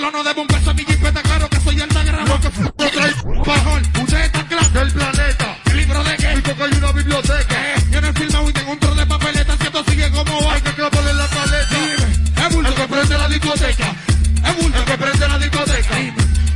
[0.00, 2.24] reloj no debo un peso a mi jipeta, claro que soy el grande.
[2.26, 3.12] Lo que f*** trae
[3.46, 5.56] bajón, usted está claro del planeta.
[5.66, 6.28] ¿El libro de qué?
[6.36, 7.74] Dijo que hay una biblioteca.
[7.74, 10.44] Eh, yo en el filmado y tengo un trozo de papeleta, si esto sigue como
[10.44, 10.54] va.
[10.54, 11.76] Hay que clavarle la paleta.
[11.76, 13.94] Dime, es bulto que prende la discoteca.
[14.46, 15.98] Es bulto que prende la discoteca.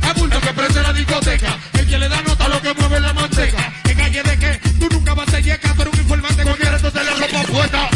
[0.09, 1.59] Es bulto que prende la discoteca.
[1.73, 3.73] El que le da nota a lo que mueve la manteca.
[3.83, 7.27] En calle de que tú nunca vas a yeca, pero un informante cualquier entonces le
[7.27, 7.89] ropa puesta.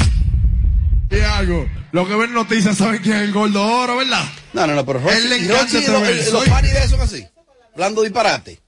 [1.12, 1.68] Y algo.
[1.92, 4.24] Los que ven noticias saben quién es el gordo oro, ¿verdad?
[4.60, 7.02] No, no, no, pero Rochi, Él le encanta Rochi, lo- los paris de eso son
[7.02, 7.26] así.
[7.74, 8.60] Hablando disparate.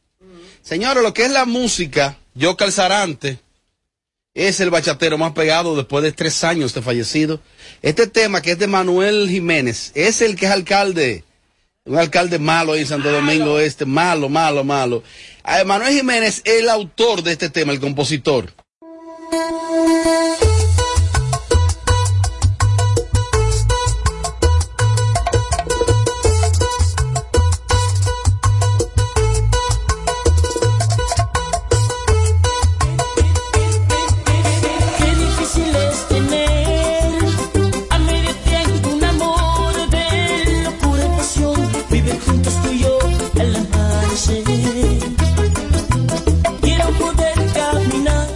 [0.62, 3.40] Señores, lo que es la música, yo Calzarante
[4.34, 7.42] es el bachatero más pegado después de tres años de fallecido.
[7.82, 11.26] Este tema que es de Manuel Jiménez, es el que es alcalde,
[11.84, 15.04] un alcalde malo ahí en Santo Domingo Este, malo, malo, malo.
[15.44, 18.54] Ah, Manuel Jiménez es el autor de este tema, el compositor.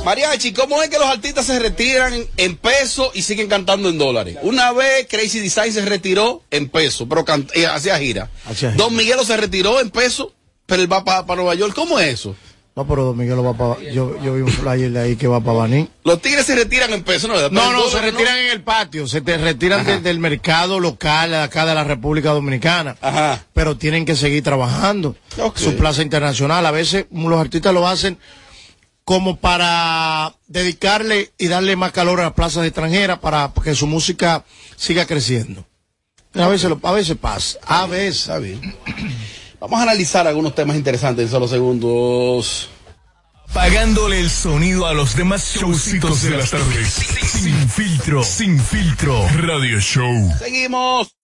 [0.06, 4.38] Mariachi, ¿cómo es que los artistas se retiran en pesos y siguen cantando en dólares?
[4.44, 7.25] Una vez Crazy Design se retiró en pesos, pero
[7.56, 8.30] eh, hacía gira.
[8.76, 10.28] Don Miguelo se retiró en pesos,
[10.67, 11.73] pero él va para Nueva York.
[11.76, 12.36] ¿Cómo es eso?
[12.76, 13.81] No, pero Don Miguel va para.
[13.89, 15.88] Yo, yo vi un flyer de ahí que va para Baní.
[16.03, 17.50] Los tigres se retiran en pesos, ¿no?
[17.50, 21.38] No, no, se retiran en el patio, se te retiran de- del mercado local de
[21.38, 22.98] acá de la República Dominicana.
[23.02, 23.45] Ajá.
[23.53, 25.16] Pero tienen que seguir trabajando.
[25.39, 25.58] Ok.
[25.58, 26.66] Su plaza internacional.
[26.66, 28.17] A veces los artistas lo hacen
[29.06, 34.44] como para dedicarle y darle más calor a las plazas extranjeras para que su música
[34.75, 35.66] siga creciendo.
[36.34, 37.59] A veces, lo- a veces pasa.
[37.66, 38.22] A veces.
[38.22, 38.76] Está bien.
[39.59, 42.70] Vamos a analizar algunos temas interesantes en solo segundos.
[43.53, 46.89] Pagándole el sonido a los demás showcitos de las tardes.
[47.32, 49.26] Sin filtro, sin filtro.
[49.38, 50.33] Radio Show.
[50.39, 51.15] Seguimos.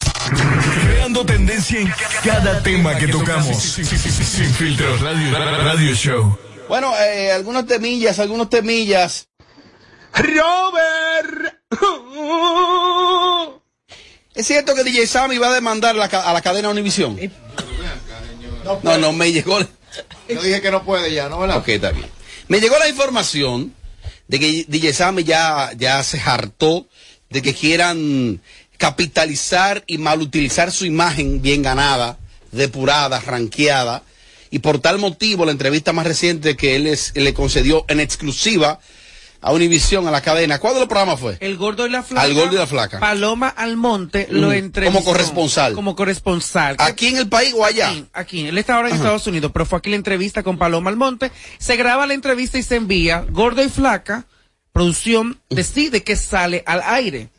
[0.85, 1.91] Creando tendencia en
[2.23, 3.57] cada tema que tocamos.
[3.57, 6.37] Sin filtro, Radio, radio Show.
[6.71, 9.27] Bueno, eh, algunos temillas, algunos temillas.
[10.13, 11.59] Robert.
[14.33, 17.19] ¿Es cierto que DJ Sammy va a demandar la a la cadena Univision?
[18.83, 19.59] No, no, me llegó.
[19.59, 21.39] Yo dije que no puede ya, ¿no?
[21.39, 21.57] ¿Verdad?
[21.57, 22.07] Ok, está bien.
[22.47, 23.75] Me llegó la información
[24.29, 26.87] de que DJ Sammy ya, ya se hartó
[27.29, 28.41] de que quieran
[28.77, 32.17] capitalizar y malutilizar su imagen bien ganada,
[32.53, 34.03] depurada, ranqueada.
[34.51, 38.79] Y por tal motivo, la entrevista más reciente que él es- le concedió en exclusiva
[39.43, 40.59] a Univision, a la cadena.
[40.59, 41.37] ¿Cuál de los programas fue?
[41.39, 42.21] El gordo y la flaca.
[42.21, 42.99] Al gordo y la flaca.
[42.99, 44.99] Paloma Almonte lo entrevistó.
[44.99, 45.73] como corresponsal.
[45.73, 46.75] Como corresponsal.
[46.77, 47.89] ¿Aquí en el país o allá?
[47.89, 48.47] Aquí, aquí.
[48.47, 51.31] Él está ahora en Estados Unidos, pero fue aquí la entrevista con Paloma Almonte.
[51.57, 53.25] Se graba la entrevista y se envía.
[53.31, 54.25] Gordo y flaca,
[54.73, 57.29] producción, decide que sale al aire.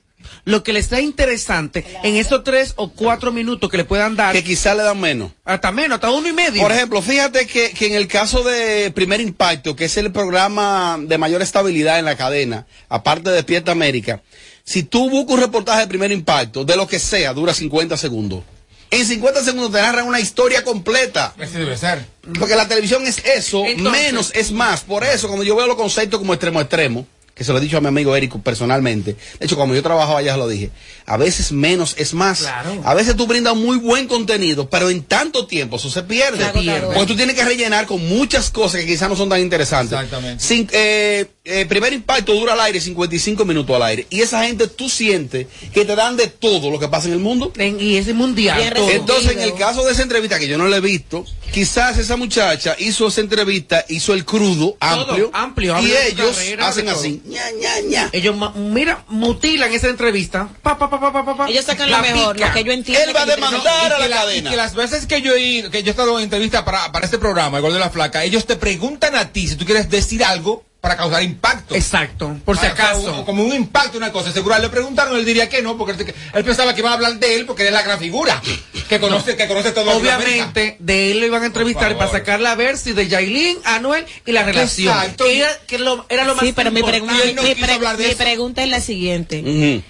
[0.45, 4.33] Lo que le está interesante en esos tres o cuatro minutos que le puedan dar.
[4.35, 5.33] Que quizá le dan menos.
[5.45, 6.63] Hasta menos, hasta uno y medio.
[6.63, 10.99] Por ejemplo, fíjate que, que en el caso de Primer Impacto, que es el programa
[11.01, 14.23] de mayor estabilidad en la cadena, aparte de Despierta América,
[14.65, 18.43] si tú buscas un reportaje de Primer Impacto, de lo que sea, dura 50 segundos.
[18.91, 21.33] En 50 segundos te narran una historia completa.
[21.39, 22.05] Ese debe ser.
[22.39, 24.83] Porque la televisión es eso, Entonces- menos es más.
[24.83, 27.61] Por eso, cuando yo veo los conceptos como extremo a extremo, que se lo he
[27.61, 30.71] dicho a mi amigo Érico personalmente, de hecho, como yo trabajaba allá, se lo dije,
[31.07, 32.41] a veces menos es más.
[32.41, 32.81] Claro.
[32.85, 36.45] A veces tú brindas muy buen contenido, pero en tanto tiempo eso se pierde.
[36.45, 36.87] Se pierde.
[36.95, 39.99] Porque tú tienes que rellenar con muchas cosas que quizás no son tan interesantes.
[39.99, 40.43] Exactamente.
[40.45, 44.07] Sin- eh, eh, primer impacto dura al aire 55 minutos al aire.
[44.11, 47.19] Y esa gente tú sientes que te dan de todo lo que pasa en el
[47.19, 47.53] mundo.
[47.57, 48.61] En- y ese mundial.
[48.91, 52.17] Entonces, en el caso de esa entrevista que yo no la he visto, quizás esa
[52.17, 56.89] muchacha hizo esa entrevista, hizo el crudo amplio, amplio, y de su ellos carrera, hacen
[56.89, 58.11] así, ña, ña, ña.
[58.13, 60.49] Ellos, mira, mutilan esa entrevista.
[60.63, 61.49] Pa, pa, pa, pa, pa, pa, pa.
[61.49, 62.49] Ellos sacan lo La mejor, pican.
[62.51, 63.05] lo que yo entiendo.
[63.05, 64.49] Él va a demandar Y a la la- cadena.
[64.49, 66.93] y que las veces que yo he ido, que yo he estado en entrevista para,
[66.93, 69.65] para este programa, el Gol de la Flaca, ellos te preguntan a ti si tú
[69.65, 71.77] quieres decir algo para causar impacto.
[71.77, 73.21] Exacto, por si acaso.
[73.21, 74.33] un- como un impacto, una cosa.
[74.33, 77.15] Seguro le preguntaron, él diría que no, porque él, él pensaba que iban a hablar
[77.21, 78.43] de él porque él es la gran figura.
[78.89, 82.57] Que conoce, que conoce todo Obviamente, de él lo iban a entrevistar para sacar la
[82.57, 84.93] versi de Yailin, Anuel y la relación.
[84.93, 85.25] Exacto.
[85.25, 87.73] Que era, que lo, era lo más Sí, pero mi, pregunta- no mi quiso pre-
[87.75, 88.19] hablar de mi eso.
[88.19, 89.83] pregunta es la siguiente.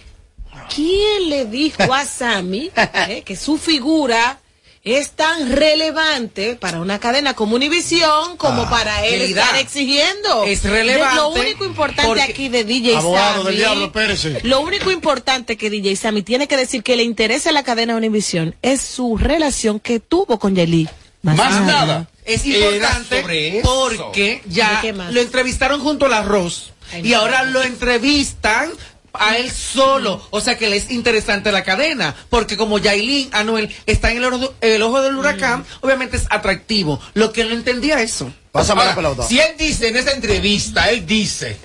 [0.74, 2.70] ¿Quién le dijo a Sammy
[3.08, 4.38] eh, que su figura
[4.84, 10.44] es tan relevante para una cadena como Univisión como para él estar exigiendo.
[10.44, 14.40] es relevante Lo único importante aquí de DJ Abogado Sammy, del diablo, espérese.
[14.42, 17.94] lo único importante que DJ Sammy tiene que decir que le interesa a la cadena
[17.96, 20.88] Univisión es su relación que tuvo con Yeli.
[21.22, 22.08] Más nada.
[22.24, 25.12] Es importante porque ya ¿De qué más?
[25.12, 27.18] lo entrevistaron junto al arroz Ay, y no.
[27.20, 28.70] ahora lo entrevistan
[29.12, 33.74] a él solo, o sea que le es interesante la cadena, porque como Yailin Anuel
[33.86, 37.00] está en el ojo, el ojo del huracán, obviamente es atractivo.
[37.14, 38.32] Lo que él no entendía eso.
[38.52, 39.22] Pásame la Ahora, pelota.
[39.24, 41.56] Si él dice en esa entrevista, él dice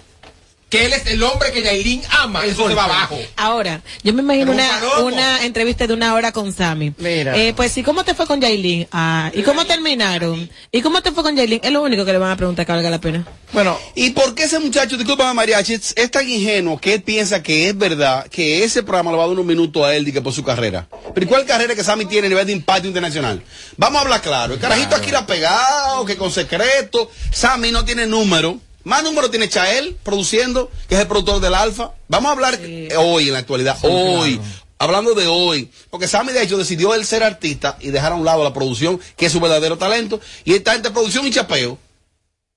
[0.69, 3.17] que él es el hombre que Yailin ama, eso se va abajo.
[3.37, 6.93] Ahora, yo me imagino un una, una entrevista de una hora con Sammy.
[6.97, 7.37] Mira.
[7.37, 8.87] Eh, pues sí, ¿cómo te fue con Yailin?
[8.91, 10.49] Ah, ¿Y cómo terminaron?
[10.71, 11.61] ¿Y cómo te fue con Yailin?
[11.63, 13.25] Es lo único que le van a preguntar que valga la pena.
[13.53, 17.41] Bueno, ¿Y por qué ese muchacho, disculpa mariachi, es, es tan ingenuo que él piensa
[17.41, 20.11] que es verdad que ese programa le va a dar unos minutos a él y
[20.11, 20.87] que por su carrera?
[21.13, 23.41] Pero ¿y cuál carrera que Sammy tiene a nivel de impacto internacional?
[23.77, 24.55] Vamos a hablar claro.
[24.55, 27.09] El carajito aquí la ha pegado, que con secreto.
[27.31, 28.59] Sammy no tiene número.
[28.87, 31.91] Más número tiene Chael produciendo, que es el productor del Alfa.
[32.07, 34.39] Vamos a hablar eh, hoy, en la actualidad, hoy.
[34.79, 38.23] Hablando de hoy, porque Sammy de hecho decidió él ser artista y dejar a un
[38.23, 41.77] lado la producción, que es su verdadero talento, y está entre producción y chapeo.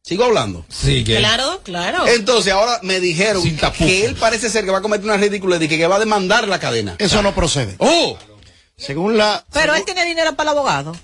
[0.05, 0.65] Sigo hablando.
[0.69, 2.07] Sí, que Claro, claro.
[2.07, 3.43] Entonces ahora me dijeron
[3.77, 6.01] que él parece ser que va a cometer una ridícula de que, que va a
[6.01, 6.95] demandar la cadena.
[6.99, 7.75] eso no procede.
[7.79, 8.17] ¡Oh!
[8.77, 9.45] Según la.
[9.53, 10.97] Pero él tiene dinero para el abogado.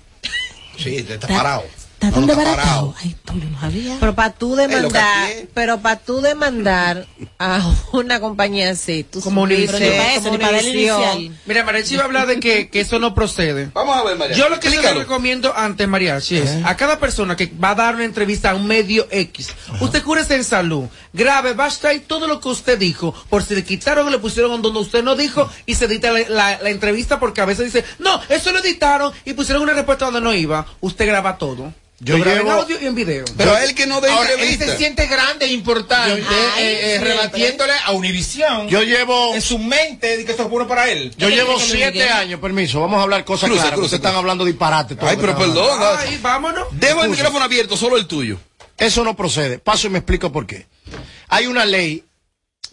[0.77, 1.65] Sí, te está parado.
[1.99, 2.93] ¿Está tan desbaratado?
[3.01, 3.97] Ay, Tulio, no sabía.
[3.99, 7.07] Pero para tú demandar, pero para tú demandar
[7.39, 11.31] a una compañía así, tú Como inicial.
[11.47, 13.71] Mira, Mariachi va a hablar de que, que eso no procede.
[13.73, 14.35] Vamos a ver, María.
[14.37, 17.95] Yo lo que le recomiendo antes, Mariachi, es a cada persona que va a dar
[17.95, 19.49] una entrevista a un medio X,
[19.81, 23.63] usted cúrese en salud, grave, basta y todo lo que usted dijo, por si le
[23.63, 27.19] quitaron o le pusieron donde usted no dijo y se edita la, la- la entrevista
[27.19, 30.63] porque a veces dice, no, eso lo editaron y pusieron una respuesta donde no iba.
[30.79, 31.73] Usted graba todo.
[31.99, 33.25] Yo llevo- en audio y en video.
[33.37, 36.27] Pero a él que no dé Ahora, él se siente grande e importante, Yo-
[36.59, 38.67] eh, eh, rebatiéndole a Univisión.
[38.67, 39.33] Yo llevo.
[39.33, 41.13] en su mente de que esto es bueno para él.
[41.17, 42.09] Yo llevo siete Miguel.
[42.11, 42.79] años, permiso.
[42.81, 43.73] Vamos a hablar cosas Cruce, claras.
[43.79, 44.19] cruce, Ustedes están cruce.
[44.19, 44.95] hablando disparate.
[44.95, 45.79] todo Ay, pero perdón.
[45.97, 46.67] Ay, vámonos.
[46.71, 48.37] Dejo el micrófono abierto, solo el tuyo.
[48.77, 49.57] Eso no procede.
[49.57, 50.67] Paso y me explico por qué.
[51.29, 52.03] Hay una ley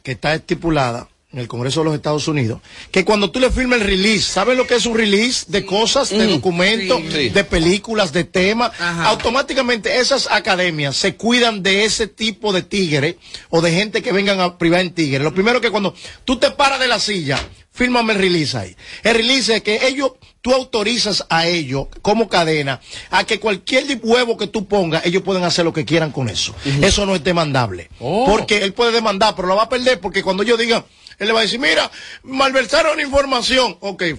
[0.03, 2.60] que está estipulada en el Congreso de los Estados Unidos
[2.90, 6.10] que cuando tú le firmas el release, ¿sabes lo que es un release de cosas,
[6.10, 7.28] de documentos, Sí.
[7.31, 8.70] de películas, de temas?
[8.78, 9.06] Ajá.
[9.06, 13.16] Automáticamente esas academias se cuidan de ese tipo de tigres
[13.50, 15.22] o de gente que vengan a privar en tigres.
[15.22, 15.94] Lo primero que cuando
[16.25, 17.38] tú te paras de la silla,
[17.72, 18.76] fírmame el release ahí.
[19.02, 22.80] El release es que ellos, tú autorizas a ellos como cadena
[23.10, 26.54] a que cualquier huevo que tú pongas, ellos pueden hacer lo que quieran con eso.
[26.80, 27.88] Eso no es demandable.
[27.98, 28.25] Oh.
[28.26, 30.84] Porque él puede demandar, pero lo va a perder porque cuando ellos digan,
[31.19, 31.90] él le va a decir, mira,
[32.22, 33.76] malversaron información.
[33.81, 34.16] Ok, eh,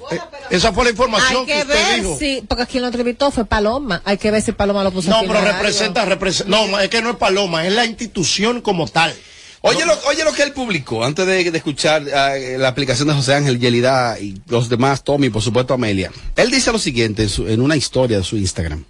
[0.50, 2.18] esa fue la información Hay que, que usted ver dijo.
[2.20, 4.02] si, porque quien lo entrevistó fue Paloma.
[4.06, 7.12] Hay que ver si Paloma lo puso No, pero representa, representa, no, es que no
[7.12, 9.14] es Paloma, es la institución como tal.
[9.62, 13.16] Oye, lo, oye lo que él publicó antes de, de escuchar ah, la aplicación de
[13.16, 16.12] José Ángel, Yelida y los demás, Tommy, por supuesto Amelia.
[16.36, 18.86] Él dice lo siguiente en, su- en una historia de su Instagram.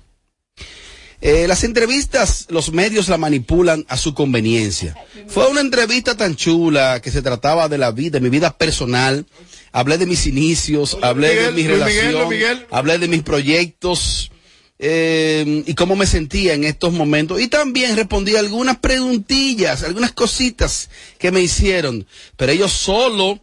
[1.22, 4.96] Eh, las entrevistas, los medios la manipulan a su conveniencia.
[5.28, 9.26] Fue una entrevista tan chula que se trataba de la vida, de mi vida personal.
[9.72, 12.68] Hablé de mis inicios, hablé de mi Miguel, relación, Miguel.
[12.72, 14.32] hablé de mis proyectos
[14.78, 17.42] eh, y cómo me sentía en estos momentos.
[17.42, 22.06] Y también respondí algunas preguntillas, algunas cositas que me hicieron.
[22.36, 23.40] Pero ellos solo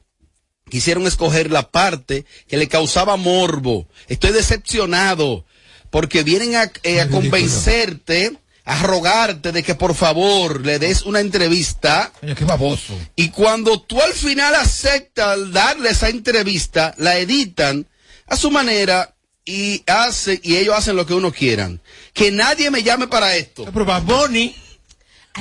[0.70, 3.88] quisieron escoger la parte que le causaba morbo.
[4.08, 5.44] Estoy decepcionado
[5.92, 11.20] porque vienen a, eh, a convencerte, a rogarte de que por favor le des una
[11.20, 12.10] entrevista.
[12.34, 12.98] Qué baboso.
[13.14, 17.86] Y cuando tú al final aceptas darle esa entrevista, la editan
[18.26, 19.14] a su manera
[19.44, 21.82] y hace, y ellos hacen lo que uno quieran.
[22.14, 23.66] Que nadie me llame para esto.
[23.70, 24.56] Pero Baboni,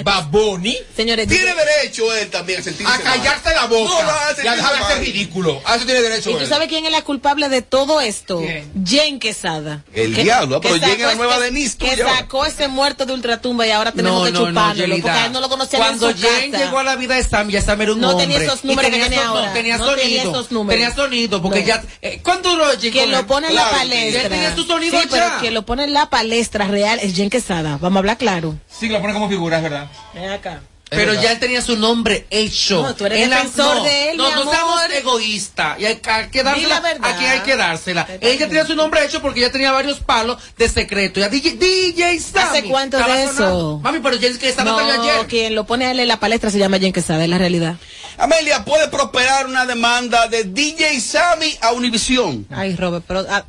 [0.04, 4.44] Baboni, Señores, Tiene derecho él también a sentirse a callarse la boca No, no, a
[4.44, 4.94] y a dejar de mal.
[4.94, 5.62] ser ridículo.
[5.66, 6.48] A eso tiene derecho ¿Y tú él.
[6.48, 8.40] sabes quién es la culpable de todo esto?
[8.40, 8.72] ¿Quién?
[8.86, 9.84] Jen Quesada.
[9.94, 13.06] El diablo, ah, pero que Jen es la nueva ese- Denise Que sacó ese muerto
[13.06, 14.74] de ultratumba y ahora tenemos que chupándolo.
[14.76, 15.02] Yelida.
[15.02, 16.64] porque a él no lo conocían Cuando en su Jen casa.
[16.66, 18.28] llegó a la vida de Sam, ya Sam era un No hombre.
[18.28, 19.48] tenía esos números que tenía tiene esos- ahora.
[19.48, 20.04] no, tenía No sonido.
[20.04, 20.80] tenía esos números.
[20.82, 21.66] Tenía sonido, porque No.
[21.68, 21.84] ya...
[22.02, 24.24] eh, ¿Cuánto duró Jen Quien lo pone en la que palestra.
[24.24, 25.40] ya tenía su sonido sí, pero ya.
[25.40, 27.78] quien lo pone en la palestra real es Jen Quesada.
[27.82, 28.56] Vamos a hablar claro.
[28.80, 29.81] Sí, lo pone como figura, es verdad.
[30.14, 30.62] Ven acá.
[30.94, 32.82] Pero ya él tenía su nombre hecho.
[32.82, 35.80] No, tú eres En defensor no, de él, No, mi no seamos egoístas.
[35.80, 37.10] Y hay, hay que dársela la verdad.
[37.10, 38.08] a quien hay que dársela.
[38.20, 41.22] Ella tenía su nombre hecho porque ya tenía varios palos de secreto.
[41.22, 42.58] Ya DJ, DJ Sammy.
[42.60, 43.32] ¿Hace cuánto de sonando.
[43.32, 43.80] eso?
[43.82, 45.28] Mami, pero James que No, ayer.
[45.28, 47.78] quien lo pone a él en la palestra se llama Jen Quesada, es la realidad.
[48.18, 52.46] Amelia, ¿puede prosperar una demanda de DJ Sammy a Univision?
[52.50, 53.46] Ay, Robert, pero ah,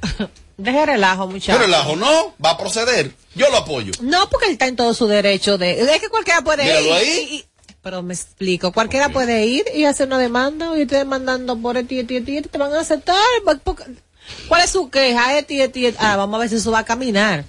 [0.56, 1.52] Deje relajo, muchacho.
[1.58, 3.12] Pero el ajo no, va a proceder.
[3.34, 3.92] Yo lo apoyo.
[4.00, 5.80] No, porque él está en todo su derecho de...
[5.80, 6.92] Es que cualquiera puede Míralo ir.
[6.92, 7.28] ahí.
[7.30, 7.44] y- y-
[7.82, 11.98] pero me explico, cualquiera puede ir y hacer una demanda y te demandando por y
[11.98, 13.16] este, te van a aceptar.
[14.46, 15.36] ¿Cuál es su queja?
[15.38, 15.98] Este y este y este.
[16.00, 17.44] Ah, vamos a ver si eso va a caminar.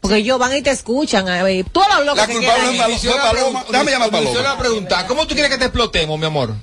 [0.00, 1.28] Porque ellos van y te escuchan.
[1.28, 3.10] A ver, tú lo loco La que culpable quieras es ir.
[3.10, 3.64] Palo- fue Paloma.
[3.70, 4.40] Déjame llamar a Paloma.
[4.54, 6.54] le pregunta, ¿cómo tú quieres que te explotemos, mi amor?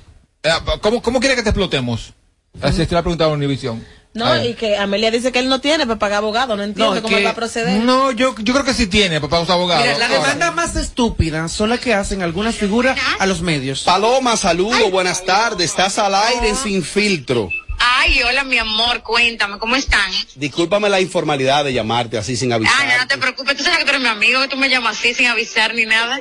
[0.42, 2.12] Eh, ¿Cómo, cómo quieres que te explotemos?
[2.60, 3.86] Así es la pregunta de Univisión.
[4.16, 4.46] No, A ver.
[4.46, 7.14] y que Amelia dice que él no tiene para pagar abogado, no entiende No, cómo
[7.14, 7.80] que- él va a proceder.
[7.82, 9.84] No, yo, yo creo que sí tiene para los abogados.
[9.84, 13.82] Mira, la demanda más estúpida son las que hacen algunas figuras a los medios.
[13.82, 15.70] Paloma, saludo, buenas tardes.
[15.70, 17.50] Estás al aire sin filtro.
[17.78, 20.10] Ay, hola, mi amor, cuéntame, ¿cómo están?
[20.34, 22.74] Discúlpame la informalidad de llamarte así sin avisar.
[22.78, 24.68] Ah, no, no te preocupes, tú sabes que tú eres mi amigo, que tú me
[24.68, 26.18] llamas así sin avisar ni nada.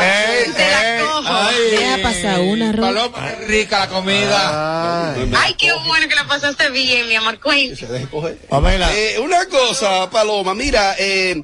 [0.00, 1.24] ey, Te la cojo.
[1.28, 2.82] ay, Deja pasar una, Ro.
[2.82, 5.14] Paloma, qué rica la comida.
[5.40, 7.76] Ay, qué bueno que la pasaste bien, mi amor, cuéntame.
[7.76, 8.36] Se deje coger.
[8.48, 11.42] Pamela, Eh, una cosa, Paloma, mira, eh,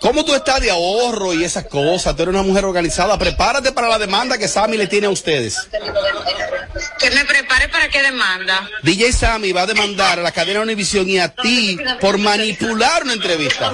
[0.00, 2.16] ¿cómo tú estás de ahorro y esas cosas?
[2.16, 3.18] Tú eres una mujer organizada.
[3.18, 5.56] Prepárate para la demanda que Sammy le tiene a ustedes.
[6.98, 8.68] Que me prepare para qué demanda.
[8.82, 13.12] DJ Sammy va a demandar a la cadena Univision y a ti por manipular una
[13.12, 13.72] entrevista.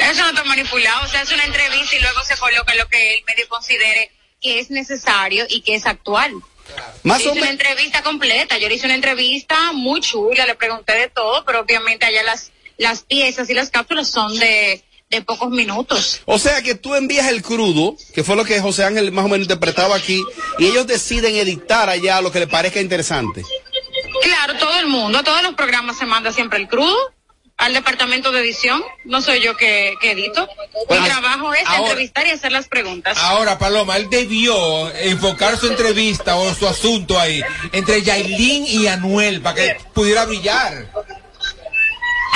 [0.00, 3.14] Eso no está manipulado, o sea, es una entrevista y luego se coloca lo que
[3.14, 6.32] el medio considere que es necesario y que es actual.
[7.04, 10.94] Más Yo hice una entrevista completa, yo le hice una entrevista muy chula, le pregunté
[10.94, 15.50] de todo, pero obviamente allá las, las piezas y las cápsulas son de, de pocos
[15.50, 16.20] minutos.
[16.24, 19.28] O sea que tú envías el crudo, que fue lo que José Ángel más o
[19.28, 20.22] menos interpretaba aquí,
[20.58, 23.42] y ellos deciden editar allá lo que les parezca interesante.
[24.22, 26.96] Claro, todo el mundo, a todos los programas se manda siempre el crudo
[27.58, 30.46] al departamento de edición, no soy yo que, que edito.
[30.88, 33.16] Bueno, Mi trabajo es ahora- entrevistar y hacer las preguntas.
[33.18, 37.40] Ahora, Paloma, él debió enfocar su entrevista o su asunto ahí
[37.72, 40.90] entre Yailin y Anuel para que pudiera brillar.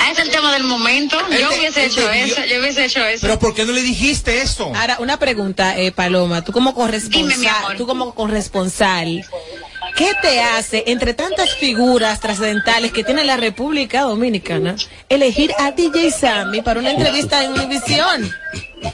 [0.01, 1.19] Ah, es el tema del momento.
[1.31, 3.21] Él Yo hubiese él hecho eso, yo hubiese hecho eso.
[3.23, 4.73] Pero ¿por qué no le dijiste eso?
[4.75, 7.77] Ahora, una pregunta, eh, Paloma, tú como Dime, mi corresponsal, amor.
[7.77, 9.25] tú como corresponsal,
[10.01, 14.75] ¿qué te hace entre tantas figuras trascendentales que tiene la República Dominicana
[15.11, 18.33] elegir a DJ Sammy para una entrevista en Univisión?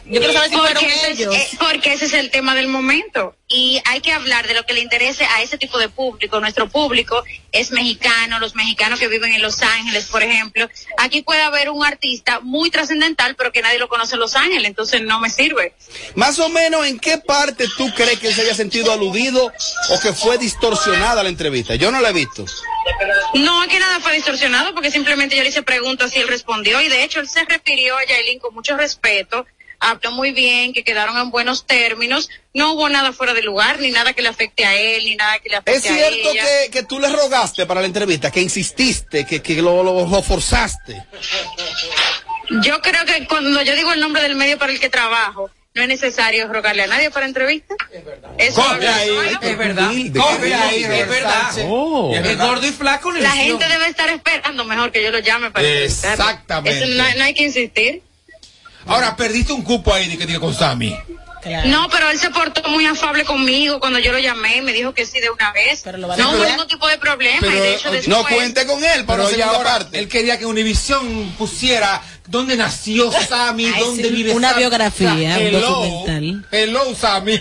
[0.07, 1.35] Yo quiero saber si fueron Porque ese, es, ellos.
[1.37, 3.37] eh, porque ese es el tema del momento.
[3.49, 6.41] Y hay que hablar de lo que le interese a ese tipo de público.
[6.41, 7.23] Nuestro público
[7.53, 10.69] es mexicano, los mexicanos que viven en Los Ángeles, por ejemplo.
[10.99, 14.67] Aquí puede haber un artista muy trascendental, pero que nadie lo conoce en Los Ángeles,
[14.67, 15.75] entonces no me sirve.
[16.17, 19.53] Más o menos, ¿en qué parte tú crees que él se haya sentido aludido
[19.91, 20.37] o que fue
[20.97, 21.75] distorsionada la entrevista?
[21.75, 22.45] Yo no la he visto.
[23.35, 26.81] No, es que nada fue distorsionado, porque simplemente yo le hice preguntas y él respondió.
[26.81, 29.47] Y de hecho, él se refirió a Yailin con mucho respeto.
[29.79, 32.31] Habló muy bien, que quedaron en buenos términos.
[32.55, 35.39] No hubo nada fuera de lugar, ni nada que le afecte a él, ni nada
[35.39, 36.45] que le afecte Es a cierto ella.
[36.65, 40.23] que, que tú le rogaste para la entrevista, que insististe, que, que lo, lo- lo
[40.23, 41.05] forzaste.
[42.63, 45.83] Yo creo que cuando yo digo el nombre del medio para el que trabajo, no
[45.83, 47.75] es necesario rogarle a nadie para entrevista.
[48.39, 49.37] Eso ahí.
[49.43, 49.91] Es verdad.
[50.17, 50.85] Coge qué ahí.
[50.85, 51.43] Es verdad.
[51.43, 51.67] Sánchez.
[51.69, 52.11] Oh.
[52.11, 52.47] Y es verdad.
[52.49, 55.69] gordo y flaco La gente debe estar esperando mejor que yo lo llame para.
[55.69, 56.79] Exactamente.
[56.79, 58.03] Eso no, no hay que insistir.
[58.87, 60.97] Ahora, perdiste un cupo ahí de que diga con Sammy.
[61.67, 64.95] No, pero él se portó muy afable conmigo cuando yo lo llamé y me dijo
[64.95, 65.83] que sí de una vez.
[65.85, 68.09] Pero lo va a no hubo ningún tipo de problema Pero, y de hecho después...
[68.09, 69.99] No cuente con él para Pero ahora, parte.
[69.99, 74.61] él quería que Univision pusiera dónde nació Sammy, Ay, dónde sí, vive una Sammy.
[74.63, 76.47] biografía, un hello, documental.
[76.53, 77.41] Hello, Sammy.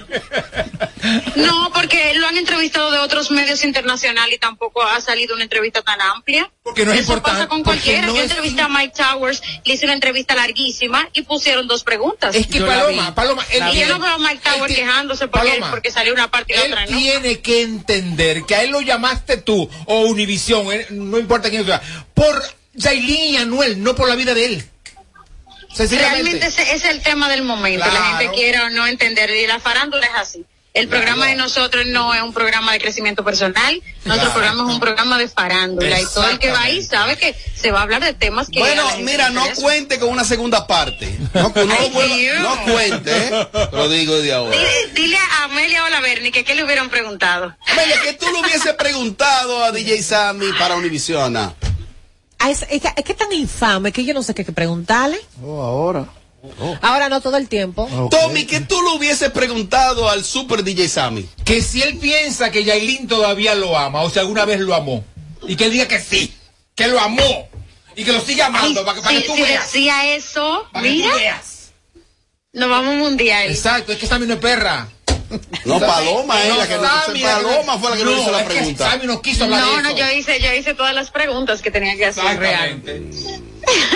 [1.36, 5.82] No, porque lo han entrevistado de otros medios internacionales y tampoco ha salido una entrevista
[5.82, 6.50] tan amplia.
[6.64, 8.08] Porque no es Eso importante, pasa con cualquiera.
[8.08, 11.84] no Yo es- entrevisté a Mike Towers, le hice una entrevista larguísima y pusieron dos
[11.84, 12.34] preguntas.
[12.36, 13.14] Es que Yo Paloma.
[13.14, 16.14] Paloma, él y yo no veo a Mike él Towers quejándose porque, Paloma, porque salió
[16.14, 16.98] una parte y la él otra no.
[16.98, 21.66] tiene que entender que a él lo llamaste tú o Univision, eh, no importa quién
[21.66, 21.82] sea,
[22.16, 22.42] por
[22.74, 24.66] Yailin y Anuel, no por la vida de él.
[25.78, 27.86] Realmente ese ese es el tema del momento.
[27.86, 29.30] La gente quiere o no entender.
[29.32, 30.46] Y la farándula es así.
[30.74, 33.82] El programa de nosotros no es un programa de crecimiento personal.
[34.04, 34.34] Nuestro Claro.
[34.34, 36.02] programa es un programa de farándula.
[36.02, 38.60] Y todo el que va ahí sabe que se va a hablar de temas que.
[38.60, 41.18] Bueno, mira, no cuente con una segunda parte.
[41.34, 41.66] No, no,
[42.42, 43.48] no cuente, ¿eh?
[43.72, 44.52] Lo digo de ahora.
[44.52, 47.56] Dile, dile a Amelia o a la Bernie que qué le hubieran preguntado.
[47.68, 51.56] Amelia, que tú le hubiese preguntado a DJ Sammy para Univision.
[52.40, 52.50] Ah.
[52.52, 55.20] Es, es que, es que es tan infame que yo no sé qué, qué preguntarle.
[55.44, 56.06] Oh, ahora.
[56.82, 57.90] Ahora no todo el tiempo.
[58.12, 61.28] Tommy, que tú le hubiese preguntado al super DJ Sammy.
[61.44, 65.04] que si él piensa que Yailin todavía lo ama o si alguna vez lo amó
[65.48, 66.32] y que él diga que sí,
[66.76, 67.48] que lo amó
[67.96, 69.64] y que lo sigue Ay, amando para, que- para si, que tú si veas.
[69.66, 71.42] decía eso, mira,
[72.54, 73.50] nos vamos mundial.
[73.50, 74.88] Exacto, es que Sammy no es perra.
[75.66, 78.22] No, Paloma es No, la que Sammy, la que- Paloma fue la que nos No,
[78.22, 78.92] hizo la es que pregunta.
[78.92, 81.72] Sammy no quiso hablar No, de no, yo hice, yo hice todas las preguntas que
[81.72, 82.24] tenía que hacer.
[82.26, 83.02] Exactamente.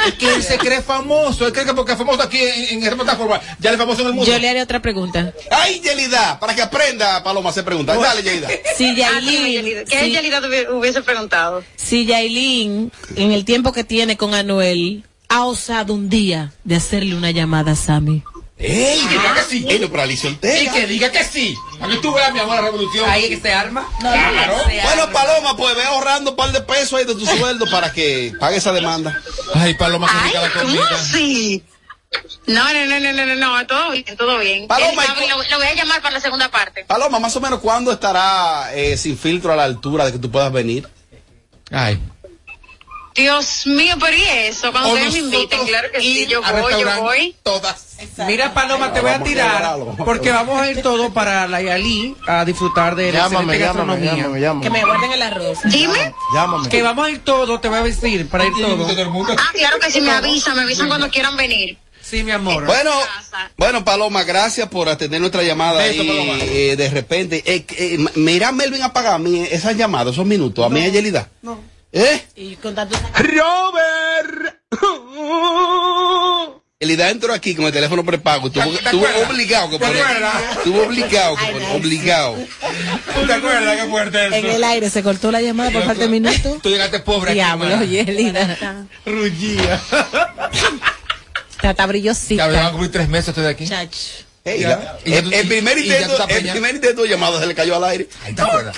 [0.08, 1.46] Es que él se cree famoso.
[1.46, 4.08] Él cree que porque es famoso aquí en, en esta plataforma, ya es famoso en
[4.08, 4.32] el mundo.
[4.32, 5.32] Yo le haré otra pregunta.
[5.52, 8.00] Ay, Yelida, para que aprenda Paloma a hacer preguntas.
[8.00, 8.48] Dale, Yelida.
[8.76, 11.64] Si Ah, Yailin, Yelida, ¿Qué si- Yelida hubi- hubiese preguntado?
[11.76, 17.14] si Yailin, en el tiempo que tiene con Anuel, ha osado un día de hacerle
[17.14, 18.24] una llamada a Sammy.
[18.60, 19.00] ¡Ey!
[19.08, 19.66] diga que sí.
[19.70, 20.36] ¡Ey, no, pero Alicia Y
[20.70, 21.56] que diga que sí.
[21.80, 23.10] A que tú veas, mi amor, la revolución.
[23.10, 23.88] Ahí que se arma.
[24.02, 24.58] Claro.
[24.84, 28.34] Bueno, Paloma, pues ve ahorrando un par de pesos ahí de tu sueldo para que
[28.38, 29.18] pague esa demanda.
[29.56, 30.90] Ay, Paloma, Ay, que la ¿cómo comida.
[30.92, 31.64] así?
[32.48, 34.68] No, no, no, no, no, no, no, todo bien, todo bien.
[34.68, 36.84] Paloma, Él ¿y sabe, lo, lo voy a llamar para la segunda parte.
[36.86, 40.30] Paloma, más o menos, ¿cuándo estará eh, sin filtro a la altura de que tú
[40.30, 40.86] puedas venir?
[41.72, 41.98] Ay.
[43.20, 44.72] Dios mío, pero ¿y eso?
[44.72, 47.36] Cuando ustedes me inviten, claro que sí, yo voy, yo voy.
[47.44, 47.98] Todas.
[48.28, 52.16] Mira, Paloma, te voy a tirar a porque vamos a ir todos para la Yalí
[52.28, 54.16] a disfrutar de la Llámame, excelente llámame, gastronomía.
[54.16, 54.64] llámame, llámame.
[54.64, 55.60] Que me guarden el arroz.
[55.66, 56.14] Dime.
[56.34, 56.70] Llámame.
[56.70, 58.96] Que vamos a ir todos, te voy a decir, para ir todos.
[58.96, 59.36] Todo.
[59.38, 61.78] Ah, claro que sí, me avisan, me avisan cuando quieran venir.
[62.02, 62.66] Sí, mi amor.
[62.66, 62.92] Bueno,
[63.58, 68.32] bueno, Paloma, gracias por atender nuestra llamada Beso, y eh, de repente, eh, eh, me
[68.32, 71.30] irá Melvin a pagar a mí esas llamadas, esos minutos, a mí a Yelida.
[71.44, 71.60] No.
[71.92, 72.24] ¿Eh?
[72.36, 72.96] Y con tanto...
[73.16, 74.56] Robert.
[76.80, 79.30] Yelida entró aquí con el teléfono prepago, tuvo, ¿Te tuvo acuerdas?
[79.30, 80.64] obligado que ¿Te poner, acuerdas?
[80.64, 82.36] tuvo obligado que poner, obligado.
[83.16, 84.36] ¿Tú te acuerdas qué fuerte eso?
[84.36, 86.62] En el aire se cortó la llamada por falta de minutos.
[86.62, 87.86] Tú llegaste pobre aquí, Diablo, hermana.
[87.86, 88.88] Yelida.
[89.06, 89.82] Rullía.
[91.62, 92.48] Ya brillosita.
[92.48, 93.68] van a cumplir tres meses estoy aquí.
[93.68, 93.94] Chach.
[94.54, 94.70] Ey, Ya.
[94.70, 98.06] la- el, el primer intento, el primer intento de llamada se le cayó al aire.
[98.06, 98.76] ¿Tú te acuerdas?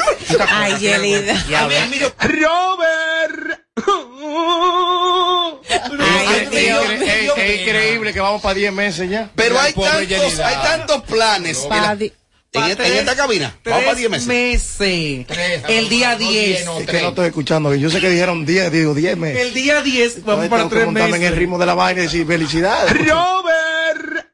[0.50, 1.34] Ay, Yelida.
[1.60, 3.62] A mí, a mí, yo- Robert.
[6.00, 9.30] Ay, Es es- es increíble que vamos para 10 meses ya.
[9.36, 11.68] Pero Ay, hay tantos, hay tantos planes.
[11.70, 12.14] en, di-
[12.54, 13.56] en esta, en esta cabina.
[13.64, 14.28] Vamos para 10 meses.
[14.28, 15.26] meses.
[15.28, 16.66] Tres, El día no, 10.
[16.66, 17.02] no, Es que tres.
[17.04, 17.74] no estoy escuchando.
[17.76, 19.42] Yo sé que dijeron 10, digo 10 meses.
[19.48, 21.38] El día 10, vamos Entonces para tengo que tres montarme en el meses.
[21.40, 22.94] ritmo de la vaina y decir felicidades.
[23.08, 24.28] Robert.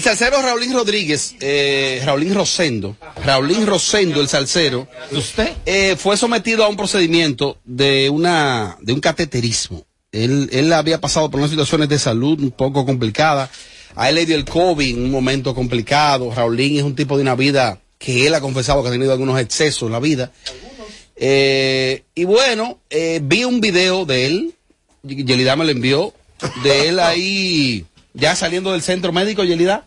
[0.00, 5.52] El salsero Raulín Rodríguez, eh, Raulín Rosendo, Raulín Rosendo, el salsero, ¿Usted?
[5.66, 9.84] eh, fue sometido a un procedimiento de una de un cateterismo.
[10.10, 13.50] Él, él había pasado por unas situaciones de salud un poco complicadas.
[13.94, 16.32] A él le dio el COVID en un momento complicado.
[16.34, 19.38] Raulín es un tipo de una vida que él ha confesado que ha tenido algunos
[19.38, 20.32] excesos en la vida.
[21.14, 24.54] Eh, y bueno, eh, vi un video de él,
[25.02, 26.14] Yelida me lo envió,
[26.62, 27.84] de él ahí
[28.14, 29.86] ya saliendo del centro médico, Yelida.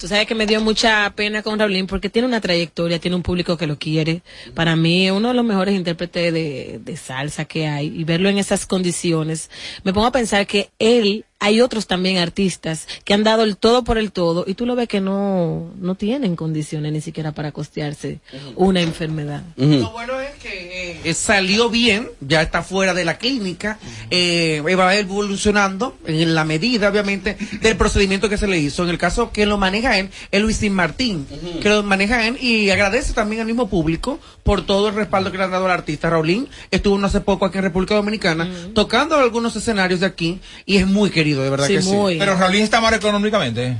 [0.00, 3.22] Tú sabes que me dio mucha pena con Raulín porque tiene una trayectoria, tiene un
[3.22, 4.22] público que lo quiere.
[4.54, 8.30] Para mí es uno de los mejores intérpretes de, de salsa que hay y verlo
[8.30, 9.50] en esas condiciones,
[9.84, 13.82] me pongo a pensar que él, hay otros también artistas que han dado el todo
[13.82, 17.50] por el todo y tú lo ves que no, no tienen condiciones ni siquiera para
[17.50, 18.20] costearse
[18.56, 19.42] una enfermedad.
[19.56, 23.78] Lo bueno es que eh, salió bien, ya está fuera de la clínica,
[24.10, 28.84] eh, va evolucionando en la medida, obviamente, del procedimiento que se le hizo.
[28.84, 31.26] En el caso que lo maneja él, es Luisín Martín,
[31.62, 35.38] que lo maneja él y agradece también al mismo público por todo el respaldo que
[35.38, 36.10] le han dado al artista.
[36.10, 40.76] Raulín estuvo no hace poco aquí en República Dominicana, tocando algunos escenarios de aquí y
[40.76, 41.90] es muy querido, de verdad Sí, que sí.
[42.18, 43.76] Pero Raulín está mal económicamente.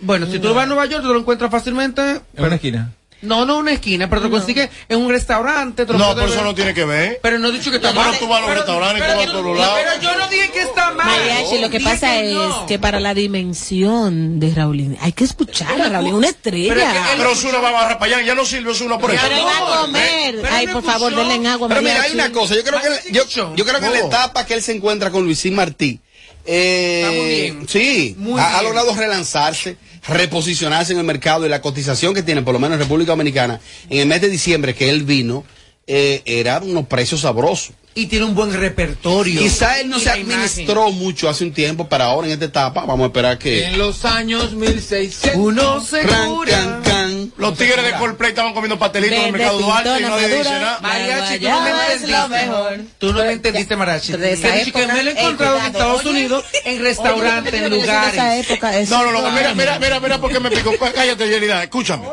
[0.00, 2.20] Bueno, si tú vas a Nueva York, tú lo encuentras fácilmente.
[2.36, 2.90] En una esquina.
[3.22, 5.86] No, no una esquina, pero te lo consigues en un restaurante.
[5.86, 6.42] te lo No, por eso ver.
[6.44, 7.20] no tiene que ver.
[7.22, 8.18] Pero no he dicho que está mal.
[8.18, 9.78] tú vas a los Pero- restaurantes, tú pero- vas a todos lados.
[9.80, 11.06] Pero yo no dije que está mal.
[11.06, 12.66] Mariachi, lo que Dije pasa que es no.
[12.66, 16.74] que para la dimensión de Raulín, hay que escuchar a Raulín, una estrella.
[16.74, 19.20] Pero es que Pero va a barrar para allá, ya no sirve Osuna por eso.
[19.22, 20.38] Pero él va a comer.
[20.42, 23.24] pero Ay, por favor, denle agua, Pero mira, hay una cosa, yo creo que, yo,
[23.64, 26.00] creo que en la etapa que él se encuentra con Luisín Martí,
[26.44, 27.68] eh, Está muy bien.
[27.68, 29.76] sí, Muy ha, ha logrado relanzarse,
[30.08, 33.60] reposicionarse en el mercado y la cotización que tiene, por lo menos en República Dominicana,
[33.90, 35.44] en el mes de diciembre que él vino,
[35.86, 37.72] eh, eran unos precios sabrosos.
[37.94, 39.38] Y tiene un buen repertorio.
[39.40, 40.32] Quizá él no se imagen.
[40.32, 43.66] administró mucho hace un tiempo, para ahora en esta etapa, vamos a esperar que...
[43.66, 45.32] En los años 1600.
[45.34, 46.52] Uno se Ran, cura.
[46.52, 47.32] can, can.
[47.36, 50.78] Los tigres de Coldplay estaban comiendo pastelitos en el mercado Duarte y nadie dice nada.
[50.80, 52.10] Mariachi, tú no me entendiste.
[52.12, 52.80] lo mejor.
[52.98, 54.12] Tú no me entendiste, Mariachi.
[54.12, 56.04] que me lo he encontrado en Estados.
[56.04, 58.90] Unidos, en restaurantes, en lugares.
[58.90, 60.72] No, no, no, mira, mira, mira, mira por qué me picó.
[60.78, 62.06] Cállate, Yelida, escúchame.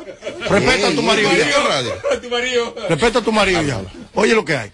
[0.50, 1.32] Respeta a tu marido.
[1.32, 1.68] ey, ya.
[1.68, 2.76] radio.
[2.90, 3.86] Respeta a tu marido.
[4.16, 4.72] Oye lo que hay.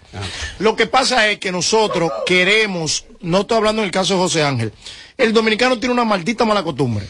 [0.58, 4.42] Lo que pasa es que nosotros queremos, no estoy hablando en el caso de José
[4.42, 4.72] Ángel,
[5.16, 7.06] el dominicano tiene una maldita mala costumbre.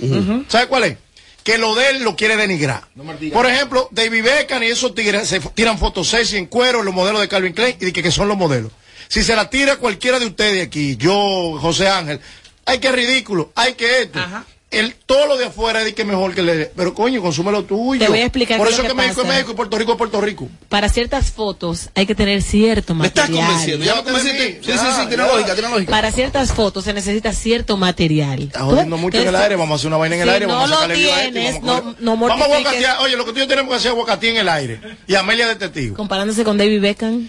[0.49, 0.99] ¿Sabe cuál es?
[1.43, 2.89] Que lo de él lo quiere denigrar.
[3.33, 7.21] Por ejemplo, David Beckham y esos tigres se tiran fotos sexy en cuero, los modelos
[7.21, 8.73] de Calvin Klein, y de que, que son los modelos.
[9.09, 12.21] Si se la tira cualquiera de ustedes aquí, yo, José Ángel,
[12.65, 14.19] hay que ridículo, hay que esto.
[14.19, 14.45] Ajá.
[14.71, 17.65] El, todo lo de afuera es de que mejor que le Pero coño, consume lo
[17.65, 18.01] tuyo.
[18.01, 19.29] Te voy a explicar Por eso que que México es.
[19.29, 20.49] México y Puerto Rico es Puerto Rico.
[20.69, 23.47] Para ciertas fotos hay que tener cierto Me estás material.
[23.49, 23.85] convenciendo.
[23.87, 24.61] Ya me convenciste.
[24.65, 25.91] Sí, sí, sí, tiene lógica, tiene lógica.
[25.91, 28.43] Para ciertas fotos se necesita cierto material.
[28.43, 30.47] Está jodiendo mucho en el aire, vamos a hacer una vaina en el Si aire,
[30.47, 32.99] no vamos a lo sacarle a y tienes, vamos a no- no Vamos a aguacatear.
[33.03, 34.81] Oye, lo que tú tenemos que hacer es aguacatía en el aire.
[35.07, 35.97] Y Amelia de testigo.
[35.97, 37.29] Comparándose con David Beckham.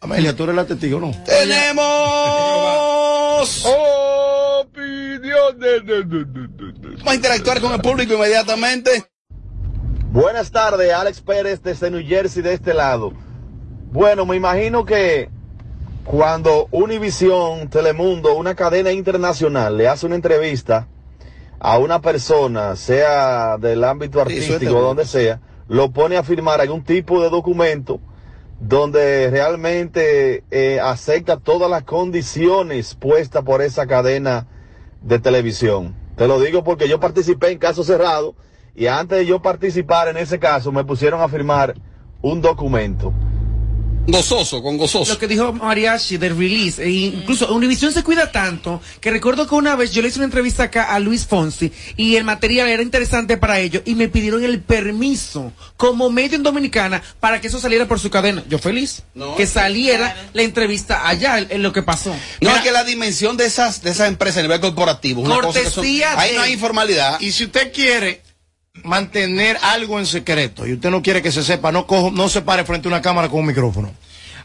[0.00, 1.12] Amelia, tú eres la testigo, ¿no?
[1.24, 1.84] Tenemos
[6.96, 9.04] Vamos a interactuar con el público inmediatamente.
[10.10, 13.12] Buenas tardes, Alex Pérez desde New Jersey de este lado.
[13.90, 15.28] Bueno, me imagino que
[16.04, 20.86] cuando Univision, Telemundo, una cadena internacional le hace una entrevista
[21.58, 26.22] a una persona, sea del ámbito Sí, artístico o de- donde sea, lo pone a
[26.22, 28.00] firmar algún tipo de documento
[28.60, 34.46] donde realmente eh, acepta todas las condiciones puestas por esa cadena
[35.02, 35.94] de televisión.
[36.16, 38.34] Te lo digo porque yo participé en caso cerrado
[38.74, 41.74] y antes de yo participar en ese caso me pusieron a firmar
[42.22, 43.12] un documento.
[44.06, 45.12] Gozoso, con gozoso.
[45.12, 49.54] Lo que dijo Mariachi del release, e incluso Univision se cuida tanto que recuerdo que
[49.54, 52.82] una vez yo le hice una entrevista acá a Luis Fonsi y el material era
[52.82, 57.58] interesante para ellos y me pidieron el permiso como medio en Dominicana para que eso
[57.58, 58.44] saliera por su cadena.
[58.48, 59.02] Yo feliz
[59.36, 62.14] que saliera la entrevista allá en, en lo que pasó.
[62.42, 65.60] No, es que la dimensión de esas, de esas empresas a nivel corporativo, una cosa
[65.60, 67.18] que son- Cortesía ahí no hay informalidad.
[67.20, 68.22] Y si usted quiere
[68.98, 72.42] mantener algo en secreto y usted no quiere que se sepa, no cojo, no se
[72.42, 73.92] pare frente a una cámara con un micrófono.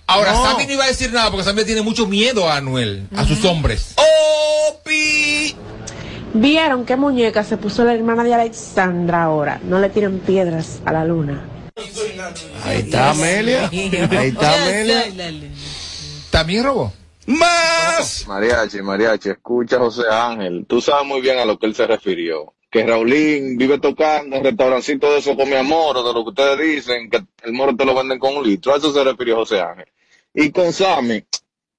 [0.07, 0.43] Ahora, No.
[0.43, 3.43] Sammy no iba a decir nada porque Sammy tiene mucho miedo a Anuel, a sus
[3.45, 3.95] hombres.
[4.69, 5.55] Opi.
[6.33, 9.59] ¿Vieron qué muñeca se puso la hermana de Alexandra ahora?
[9.63, 11.43] No le tiren piedras a la luna.
[12.65, 13.67] Ahí está Amelia.
[13.69, 15.05] Ahí está Amelia.
[16.29, 16.93] ¿También robó?
[17.25, 18.25] ¡Más!
[18.27, 20.65] Mariachi, mariachi, escucha José Ángel.
[20.67, 22.53] Tú sabes muy bien a lo que él se refirió.
[22.69, 26.29] Que Raulín vive tocando en restaurancito de eso con mi amor, o de lo que
[26.29, 28.73] ustedes dicen, que el moro te lo venden con un litro.
[28.73, 29.87] A eso se refirió José Ángel.
[30.33, 31.23] Y con Sammy,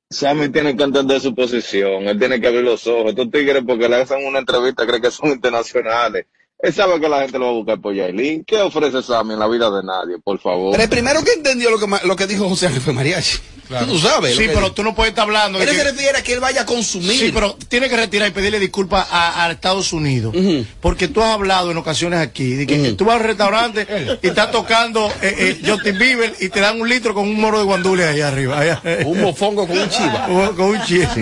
[0.08, 3.10] Sammy tiene que entender su posición, él tiene que abrir los ojos.
[3.10, 6.26] Estos tigres, porque le hacen una entrevista, creen que son internacionales.
[6.58, 8.44] Él sabe que la gente lo va a buscar por Yailin.
[8.44, 10.72] ¿Qué ofrece Sammy en la vida de nadie, por favor?
[10.72, 13.38] Pero el primero que entendió lo que, lo que dijo José Ángel fue Mariachi.
[13.86, 14.36] Tú sabes.
[14.36, 14.72] Sí, pero dijo.
[14.72, 16.66] tú no puedes estar hablando de Él que- se refiere a que él vaya a
[16.66, 17.18] consumir.
[17.18, 20.34] Sí, pero tiene que retirar y pedirle disculpas a, a Estados Unidos.
[20.80, 23.86] Porque tú has hablado en ocasiones aquí de que tú vas al restaurante
[24.22, 27.58] y estás tocando eh, eh, Justin Bieber y te dan un litro con un moro
[27.58, 28.58] de guandule ahí arriba.
[28.58, 28.82] allá.
[29.06, 30.26] Un mofongo con un chiva.
[30.30, 31.12] Con, con un chiva.
[31.14, 31.20] Sí,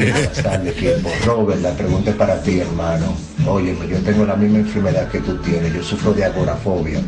[0.69, 1.11] equipo.
[1.25, 3.17] Robert, la pregunta es para ti, hermano.
[3.47, 5.73] Óyeme, yo tengo la misma enfermedad que tú tienes.
[5.75, 7.01] Yo sufro de agorafobia,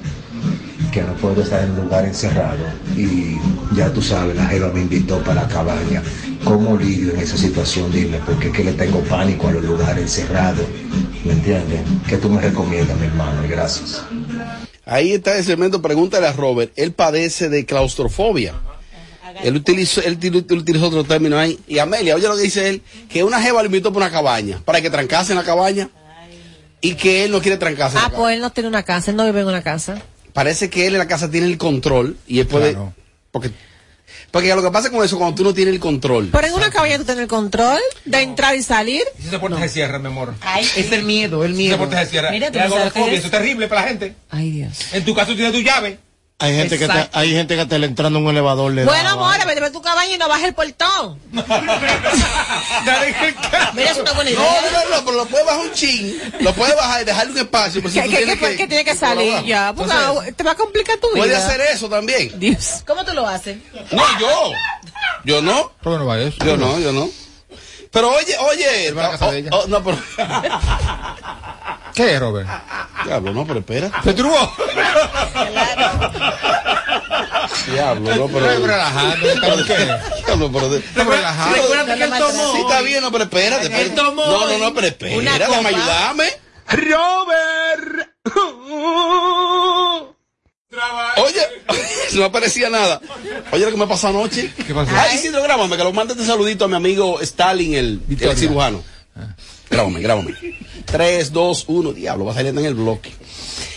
[0.92, 2.58] que no puedo estar en un lugar encerrado.
[2.96, 3.38] Y
[3.74, 6.02] ya tú sabes, la jeva me invitó para la cabaña.
[6.44, 7.90] ¿Cómo lidio en esa situación?
[7.92, 10.64] Dime, porque es que le tengo pánico a los lugares encerrados.
[11.24, 11.80] ¿Me entiendes?
[12.08, 13.44] ¿Qué tú me recomiendas, mi hermano?
[13.44, 14.02] Y gracias.
[14.86, 16.72] Ahí está el segmento, pregúntale a Robert.
[16.76, 18.54] Él padece de claustrofobia.
[19.44, 21.58] Él utilizó, él util- utilizó otro término ahí.
[21.68, 24.60] Y Amelia, oye lo que dice él, que una jeva lo invitó por una cabaña,
[24.64, 25.88] para que trancase en la cabaña,
[26.80, 29.10] y que él no quiere trancarse en la Ah, pues él no tiene una casa,
[29.12, 30.02] él no vive en una casa.
[30.40, 32.74] Parece que él en la casa tiene el control, y él puede...
[33.30, 33.50] Porque,
[34.30, 36.30] porque lo que pasa con eso, cuando tú no tienes el control.
[36.32, 39.02] Pero en una cabaña tú tienes el control de entrar y salir.
[39.20, 40.32] Si esa puerta se cierra, mi amor.
[40.76, 41.74] Es el miedo, el Si miedo.
[41.74, 42.30] esa puerta se cierra.
[42.30, 43.18] Mira, tú Es no qué es.
[43.18, 44.14] eso es terrible para la gente.
[44.30, 44.78] Ay, Dios.
[44.94, 45.98] En tu caso tienes tu llave.
[46.42, 48.72] Hay gente, que está, hay gente que está entrando en un elevador.
[48.72, 51.20] Le Bueno, amor, vete a tu cabaña y no bajes el portón.
[53.74, 54.62] Mira, es una buena No, idea.
[54.62, 57.38] no, no, no, pero lo puedes bajar un chin, lo puedes bajar y dejarle un
[57.38, 57.82] espacio.
[57.82, 60.42] Pues, si Que, tú que, tienes que- que tiene que salir ya, porque Entonces, te
[60.44, 61.18] va a complicar tu vida.
[61.24, 62.32] Puede hacer eso también.
[62.40, 62.82] Dios.
[62.86, 63.58] ¿Cómo tú lo haces?
[63.90, 64.52] No, yo.
[65.24, 65.72] Yo no.
[65.82, 66.36] Robert no va eso.
[66.44, 67.08] Yo no, yo no.
[67.92, 68.92] Pero oye, oye.
[68.92, 69.98] oh, oh, no, pero.
[71.94, 72.48] ¿Qué es, Robert?
[73.04, 73.90] Diablo, no, pero espera.
[74.02, 74.36] ¿Se turbó?
[77.72, 78.50] Diablo, no, pero.
[78.50, 79.26] Estoy relajando.
[79.40, 79.76] ¿Por qué?
[80.26, 81.10] Diablo, pero.
[81.10, 81.54] relajado.
[81.54, 82.52] Recuerda que él tomó.
[82.52, 83.82] Sí, está bien, no, pero espérate.
[83.82, 86.24] Él tomó No, no, no, pero espera, déjame ayudarme.
[86.68, 88.10] Robert.
[91.16, 91.40] Oye,
[92.14, 93.00] no aparecía nada.
[93.52, 94.52] Oye, lo que me pasó anoche.
[94.66, 94.92] ¿Qué pasó?
[94.96, 98.82] Ay, Isidro, grábame, que lo mande este saludito a mi amigo Stalin, el, el cirujano.
[99.70, 100.34] Grábame, grábame.
[100.84, 103.12] 3, 2, 1, diablo, va saliendo en el bloque.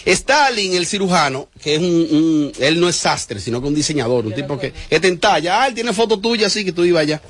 [0.06, 4.26] Stalin, el cirujano, que es un, un- él no es sastre, sino que un diseñador,
[4.26, 5.62] un tipo que, que te entalla.
[5.64, 7.22] Ah, él tiene foto tuya, así que tú ibas allá.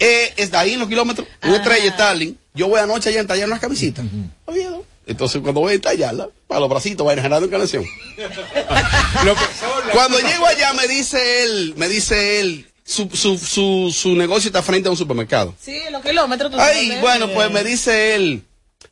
[0.00, 2.36] Eh, está ahí en los kilómetros, una estrella Stalin.
[2.54, 4.04] Yo voy anoche allá a entallar unas camisetas.
[4.46, 4.84] Oviedo.
[5.06, 7.84] Entonces, cuando voy a entallarla, para los bracitos, vayan generando encarnación.
[9.92, 14.62] Cuando llego allá, me dice él, me dice él, su, su, su, su negocio está
[14.62, 15.54] frente a un supermercado.
[15.60, 16.50] Sí, los kilómetros.
[16.52, 17.00] tú Ay, sabes.
[17.00, 18.42] bueno, pues me dice él,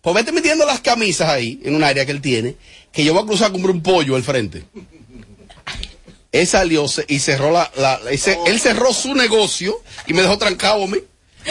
[0.00, 2.56] Pues vete metiendo las camisas ahí, en un área que él tiene,
[2.92, 4.64] que yo voy a cruzar a comprar un pollo al frente.
[6.32, 9.74] Él salió se- y cerró la, la- ese- él cerró su negocio
[10.06, 10.98] y me dejó trancado a mí.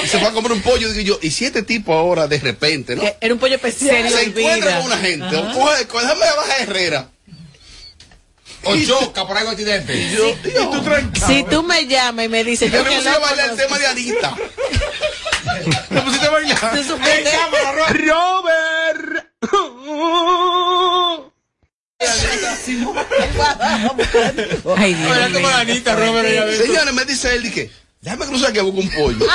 [0.03, 0.89] Y se fue a comprar un pollo.
[0.93, 3.03] Digo yo, y si este tipo ahora de repente, ¿no?
[3.19, 4.09] Era un pollo especial.
[4.09, 7.09] se encuentra con una gente, coge, déjame bajar Herrera.
[8.63, 9.95] O choca por algo accidente.
[9.95, 11.27] Y yo, y tú trancado.
[11.27, 13.79] Si tú me llamas y me dices, Yo yo me puse a bailar el tema
[13.79, 14.35] de Anita.
[15.89, 16.71] ¿Te pusiste a bailar?
[16.75, 17.31] Tú supiste-
[18.07, 19.25] Robert.
[24.77, 24.93] Ay,
[25.55, 26.57] Anita, Robert.
[26.57, 29.25] Señores, me dice él, dije, déjame cruzar que busco un pollo.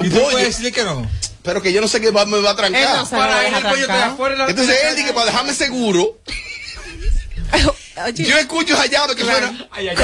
[0.00, 0.30] ¿Y tú Pollo.
[0.30, 1.08] puedes decirle que no?
[1.42, 2.82] Pero que yo no sé qué va- me va a trancar.
[2.82, 4.46] Él no Para dejar el pollo afuera.
[4.48, 6.18] Entonces él dice, para dejarme seguro,
[8.04, 9.68] Oye, yo escucho esa llave que suena.
[9.70, 9.96] Ay, ay,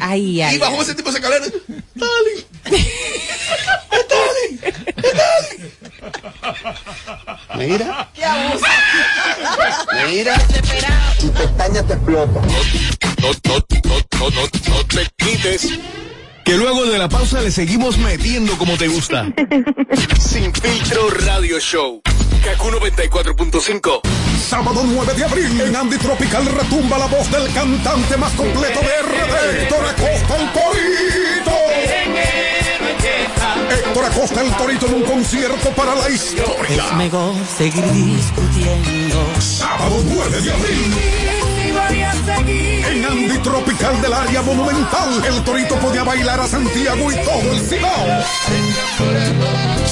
[0.00, 0.56] Ay, ay.
[0.56, 1.46] Y bajó ese tipo de escalera.
[1.94, 2.46] Dale.
[4.08, 4.74] Dale.
[7.56, 8.08] Mira.
[10.08, 10.34] Mira.
[11.20, 12.40] Tu pestaña te explota.
[13.22, 15.68] No, no, no, no, no, no te quites.
[16.44, 19.26] Que luego de la pausa le seguimos metiendo como te gusta.
[20.20, 22.02] Sin filtro radio show.
[22.46, 24.02] Kaku 94.5.
[24.38, 29.02] Sábado 9 de abril en Andy Tropical retumba la voz del cantante más completo de
[29.02, 31.50] RD, Héctor Acosta el Torito.
[33.68, 36.92] Héctor Acosta el Torito en un concierto para la historia.
[36.92, 39.26] Mejor seguir discutiendo.
[39.40, 40.94] Sábado 9 de abril.
[42.88, 47.60] En Andy Tropical del área monumental, el Torito podía bailar a Santiago y todo el
[47.60, 48.06] Cibao.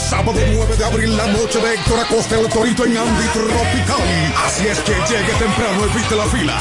[0.08, 4.34] Sábado 9 de abril, la noche de Héctor Acosta el Torito en Andy Tropical.
[4.44, 6.60] Así es que llegue temprano, evite la fila.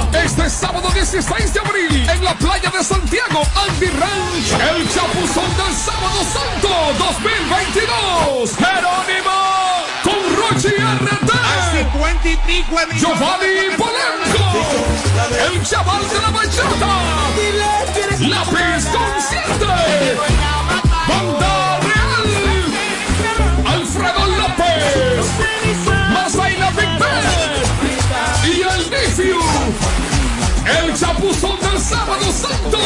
[0.31, 5.75] este sábado 16 de abril en la playa de Santiago, Andy Ranch, el chapuzón del
[5.75, 8.55] sábado santo 2022.
[8.55, 9.35] Jerónimo
[10.03, 11.31] con Rochi RT.
[11.75, 13.19] Cincuenta y pico de millones.
[13.19, 14.45] Giovanni Polanco,
[15.51, 16.91] el chaval de la bachata,
[18.19, 20.17] Lápiz Consciente,
[21.07, 21.60] Banda
[32.41, 32.79] santo,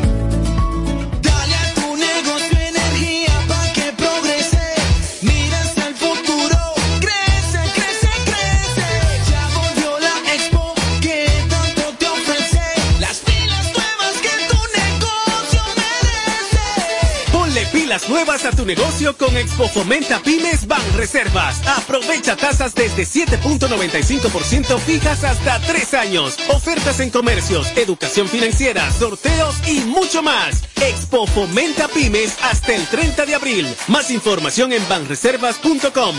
[18.25, 21.59] Nuevas a tu negocio con Expo Fomenta Pymes Ban Reservas.
[21.67, 26.37] Aprovecha tasas desde 7.95% fijas hasta 3 años.
[26.49, 30.63] Ofertas en comercios, educación financiera, sorteos y mucho más.
[30.75, 33.75] Expo Fomenta Pymes hasta el 30 de abril.
[33.87, 36.15] Más información en banreservas.com.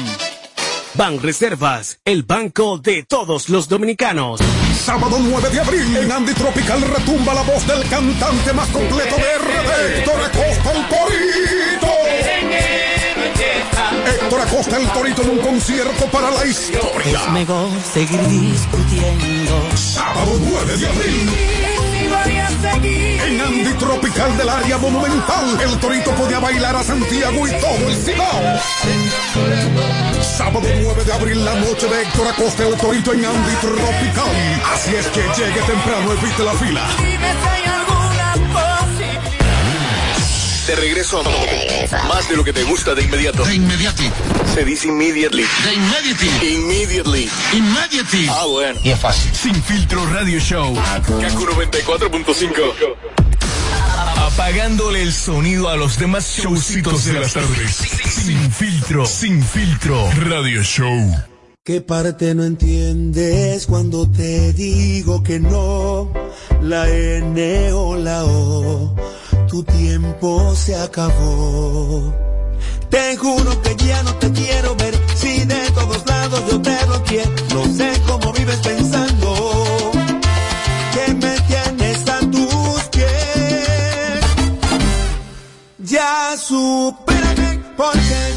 [0.94, 4.40] Banreservas, el banco de todos los dominicanos.
[4.84, 9.38] Sábado 9 de abril en Andy Tropical retumba la voz del cantante más completo de
[9.38, 11.91] RD, Héctor Acosta el Torito.
[14.32, 17.20] Héctor Costa el Torito en un concierto para la historia.
[17.20, 19.76] Es mejor seguir discutiendo.
[19.76, 21.30] Sábado 9 de abril.
[23.26, 27.94] En Andy Tropical del área monumental, el Torito podía bailar a Santiago y todo el
[27.94, 28.58] Cibao.
[30.22, 34.62] Sábado 9 de abril, la noche de Héctor Acosta, el Torito en Andy Tropical.
[34.72, 36.86] Así es que llegue temprano, evite la fila.
[40.66, 43.44] De regreso a más de lo que te gusta de inmediato.
[43.44, 44.08] De inmediati.
[44.54, 45.42] Se dice immediately.
[45.64, 46.54] De immediately.
[46.54, 47.30] Immediately.
[47.52, 48.28] Immediately.
[48.30, 48.78] Ah, bueno.
[48.84, 49.34] Y es fácil.
[49.34, 50.72] Sin filtro radio show.
[50.74, 52.94] Kaku 94.5.
[54.18, 57.76] Apagándole el sonido a los demás showcitos de las tardes.
[57.76, 59.04] Sin filtro.
[59.04, 61.12] Sin filtro radio show.
[61.64, 66.12] ¿Qué parte no entiendes cuando te digo que no?
[66.60, 68.96] La N o la O,
[69.52, 72.10] tu tiempo se acabó.
[72.88, 77.02] Te juro que ya no te quiero ver, si de todos lados yo te lo
[77.04, 77.30] quiero.
[77.52, 79.92] No sé cómo vives pensando
[80.94, 84.20] que me tienes a tus pies.
[85.80, 88.31] Ya supérame, porque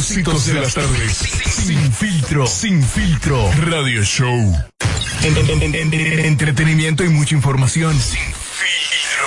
[0.00, 1.16] showcitos de las tardes.
[1.66, 2.46] Sin filtro.
[2.46, 4.28] Sin filtro radio show.
[5.22, 7.94] En- en- en- en- en- entretenimiento y mucha información.
[7.98, 9.26] Sin filtro.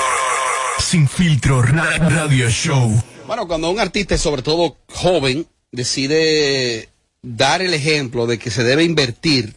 [0.79, 3.01] Sin filtro ra- radio show.
[3.25, 6.89] Bueno, cuando un artista, sobre todo joven, decide
[7.23, 9.55] dar el ejemplo de que se debe invertir,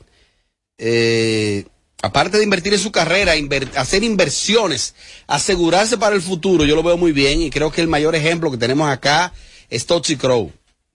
[0.79, 1.66] eh,
[2.03, 4.94] aparte de invertir en su carrera, inver- hacer inversiones,
[5.27, 8.51] asegurarse para el futuro, yo lo veo muy bien y creo que el mayor ejemplo
[8.51, 9.33] que tenemos acá
[9.68, 10.51] es Tochi Crow.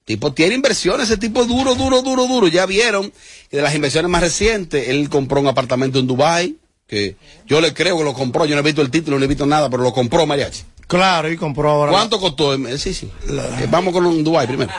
[0.08, 2.48] Tipo, tiene inversiones, ese tipo es duro, duro, duro, duro.
[2.48, 3.12] Ya vieron
[3.52, 6.56] que de las inversiones más recientes, él compró un apartamento en Dubai
[6.88, 9.28] que yo le creo que lo compró, yo no he visto el título, no he
[9.28, 10.64] visto nada, pero lo compró Mariachi.
[10.88, 11.92] Claro, y compró ahora.
[11.92, 12.54] ¿Cuánto costó?
[12.54, 13.12] Eh, Sí, sí.
[13.30, 14.72] Eh, Vamos con un Dubai primero.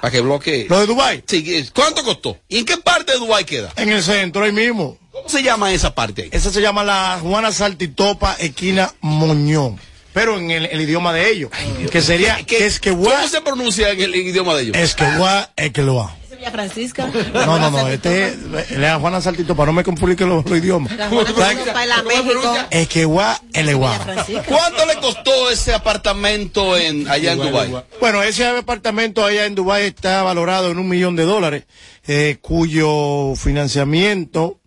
[0.00, 0.62] Para que bloquee.
[0.62, 0.66] ¿Eh?
[0.70, 1.22] ¿Lo de Dubai?
[1.26, 2.38] Sí, eh, ¿cuánto costó?
[2.48, 3.70] ¿Y en qué parte de Dubai queda?
[3.76, 4.96] En el centro, ahí mismo.
[5.12, 6.28] ¿Cómo se llama esa parte ahí?
[6.32, 9.78] Esa se llama la Juana Saltitopa, esquina Moñón.
[10.12, 11.50] Pero en el, el idioma de ellos.
[11.90, 14.76] que sería ¿Qué- qué- que es que ¿Cómo se pronuncia en el idioma de ellos?
[14.76, 16.10] Es que gua, es que lo
[16.50, 17.06] Francisca.
[17.34, 20.90] No, no, no, este es la Juana Saltitopa, no me complique los, los idiomas.
[22.70, 23.98] Es que gua, el gua.
[24.46, 27.84] ¿Cuánto le costó ese apartamento en allá en Dubai?
[28.00, 31.64] Bueno, ese apartamento allá en Dubái está valorado en un millón de dólares,
[32.06, 34.58] eh, cuyo financiamiento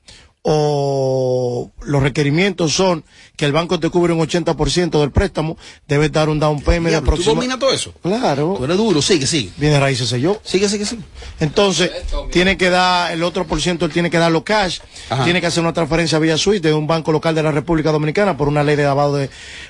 [0.44, 3.04] o los requerimientos son
[3.36, 5.58] que el banco te cubre un 80% del préstamo,
[5.88, 7.56] debes dar un down payment de Diablo, ¿Tú aproximadamente.
[7.56, 7.94] dominas todo eso?
[8.04, 8.56] Claro.
[8.60, 9.50] Tú eres duro, sigue, sigue.
[9.58, 10.40] Viene raíces sé yo.
[10.44, 11.02] Sigue, sigue, sigue.
[11.40, 11.90] Entonces,
[12.32, 14.80] tiene que dar, el otro por ciento, él tiene que darlo cash,
[15.10, 15.24] Ajá.
[15.24, 18.38] tiene que hacer una transferencia vía SWIFT de un banco local de la República Dominicana
[18.38, 19.30] por una ley de lavado de,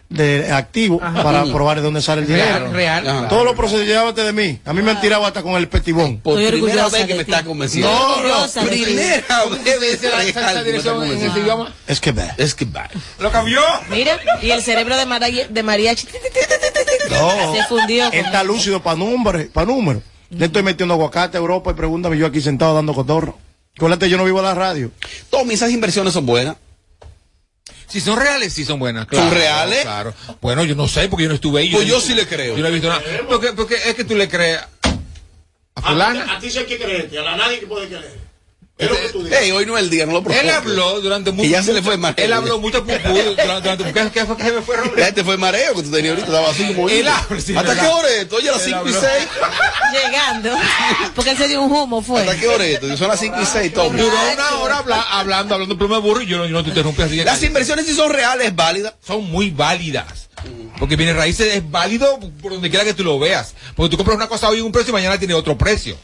[0.10, 1.24] de activos Ajá.
[1.24, 2.74] para probar de dónde sale el Real, dinero.
[2.74, 3.08] real.
[3.08, 3.28] Ajá.
[3.30, 4.60] Todos los procedimientos, llévate de mí.
[4.66, 6.18] A mí me han tirado hasta con el petibón.
[6.20, 7.90] Por primera vez que me está convenciendo.
[7.90, 11.74] No, no, primera vez dice la- esa- esa dirección en ese idioma?
[11.88, 12.30] Es que ve.
[12.38, 12.90] Es que va.
[13.20, 13.53] ¿Lo cambió?
[13.90, 16.08] Mira, y el cerebro de, María, de mariachi
[17.10, 17.54] No.
[17.56, 18.12] se fundió.
[18.12, 20.02] Está lúcido para números, para números.
[20.30, 23.38] Le estoy metiendo aguacate a Europa y pregúntame yo aquí sentado dando cotorro.
[23.76, 24.92] Acuérdate, yo no vivo a la radio.
[25.30, 26.56] Tommy, esas inversiones son buenas.
[27.88, 29.08] Si son reales, sí son buenas.
[29.12, 29.82] ¿Son reales?
[29.84, 30.14] Claro.
[30.42, 31.70] Bueno, yo no sé porque yo no estuve ahí.
[31.72, 32.56] Pues yo no- sí le creo.
[32.56, 33.02] Yo no he visto nada.
[33.28, 34.60] Porque, porque es que tú le crees
[35.76, 36.36] a fulana.
[36.36, 38.23] A ti sí hay que creerte, a la nadie que puede creer.
[38.76, 40.44] Ey, hoy no es el día, no lo provoques.
[40.44, 42.26] Él habló durante mucho Que ya se le fue el mareo.
[42.26, 44.76] Él habló mucho pupú durante, durante ¿qué, qué fue que se me fue?
[44.98, 47.80] Ya este fue el mareo que tú tenías ahorita, estaba así como Él ¿Hasta verdad.
[47.82, 48.36] qué hora es esto?
[48.38, 49.02] Oye, a las Él 5 y habló.
[49.02, 49.28] 6.
[50.04, 50.50] Llegando.
[51.16, 52.22] Porque él se dio un humo, fue.
[52.22, 52.98] ¿Hasta qué hora es esto?
[52.98, 54.02] Son las 5 y 6, Tommy.
[54.02, 56.70] Duró una hora habla- hablando, hablando pluma de burro y yo no, yo no te
[56.70, 57.24] interrumpí así.
[57.24, 58.96] Las inversiones sí son reales, válidas.
[59.06, 60.30] son muy válidas.
[60.80, 63.54] Porque viene raíces es válido por donde quiera que tú lo veas.
[63.76, 65.96] Porque tú compras una cosa hoy en un precio y mañana tiene otro precio.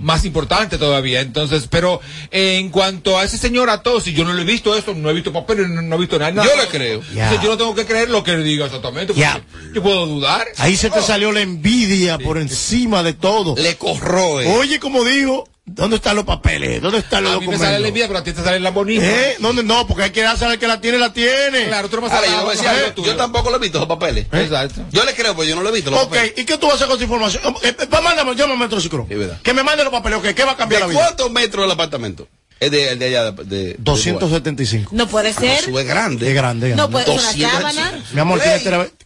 [0.00, 1.20] Más importante todavía.
[1.20, 4.94] Entonces, pero eh, en cuanto a ese señor Atosi, yo no lo he visto eso,
[4.94, 6.44] no he visto papeles, no, no he visto nada.
[6.44, 7.00] Yo le creo.
[7.10, 9.14] Entonces, yo no tengo que creer lo que él diga exactamente.
[9.14, 9.42] Ya.
[9.74, 10.46] Yo puedo dudar.
[10.58, 13.56] Ahí se te salió la envidia por encima de todo.
[13.56, 14.46] Le corroe.
[14.46, 16.80] Oye, como digo, ¿dónde están los papeles?
[16.82, 17.66] ¿Dónde están los A mí me documentos?
[17.66, 19.04] sale la envidia, pero a ti te sale la bonita.
[19.04, 19.36] ¿Eh?
[19.38, 19.62] ¿Dónde?
[19.62, 21.66] No, porque hay que saber que la tiene, la tiene.
[21.66, 23.88] Claro, tú no me yo, voy a decir algo, yo tampoco lo he visto, los
[23.88, 24.26] papeles.
[24.32, 24.82] Exacto.
[24.90, 26.34] Yo le creo, pero yo no lo he visto, los Ok, papeles.
[26.36, 27.42] ¿y qué tú vas a hacer con esa información?
[27.62, 29.08] Eh, eh, pues mándame, llámame a otro psicólogo.
[29.10, 29.40] Es verdad.
[29.42, 31.04] Que me mande los papeles, ok, ¿qué va a cambiar la ¿De vida?
[31.04, 32.28] cuántos metros el apartamento?
[32.60, 34.90] Es de, de allá de, de- de 275.
[34.92, 35.62] No puede ser.
[35.62, 36.28] Sube grande.
[36.28, 36.70] Es grande.
[36.70, 36.92] No grande.
[36.92, 37.52] puede ser una 200.
[37.72, 38.04] sábana.
[38.12, 38.40] Mi amor,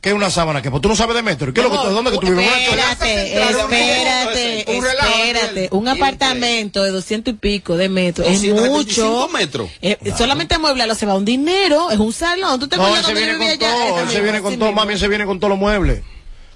[0.00, 0.62] ¿qué es una sábana?
[0.62, 0.70] ¿Qué?
[0.70, 1.52] Pues tú no sabes de metro.
[1.52, 2.46] ¿Qué es lo que tú, ¿Dónde que tú vives?
[2.46, 5.68] Espérate, espérate, espérate.
[5.72, 9.28] Un apartamento de doscientos y pico de metros es 275 mucho.
[9.28, 9.70] metros.
[9.82, 12.58] Eh, Solamente mueblarlo se va un dinero, es un salón.
[12.58, 13.98] ¿Tú te No, él se viene con todo.
[14.00, 16.02] Él se viene con todo, mami, él se viene con todos los muebles.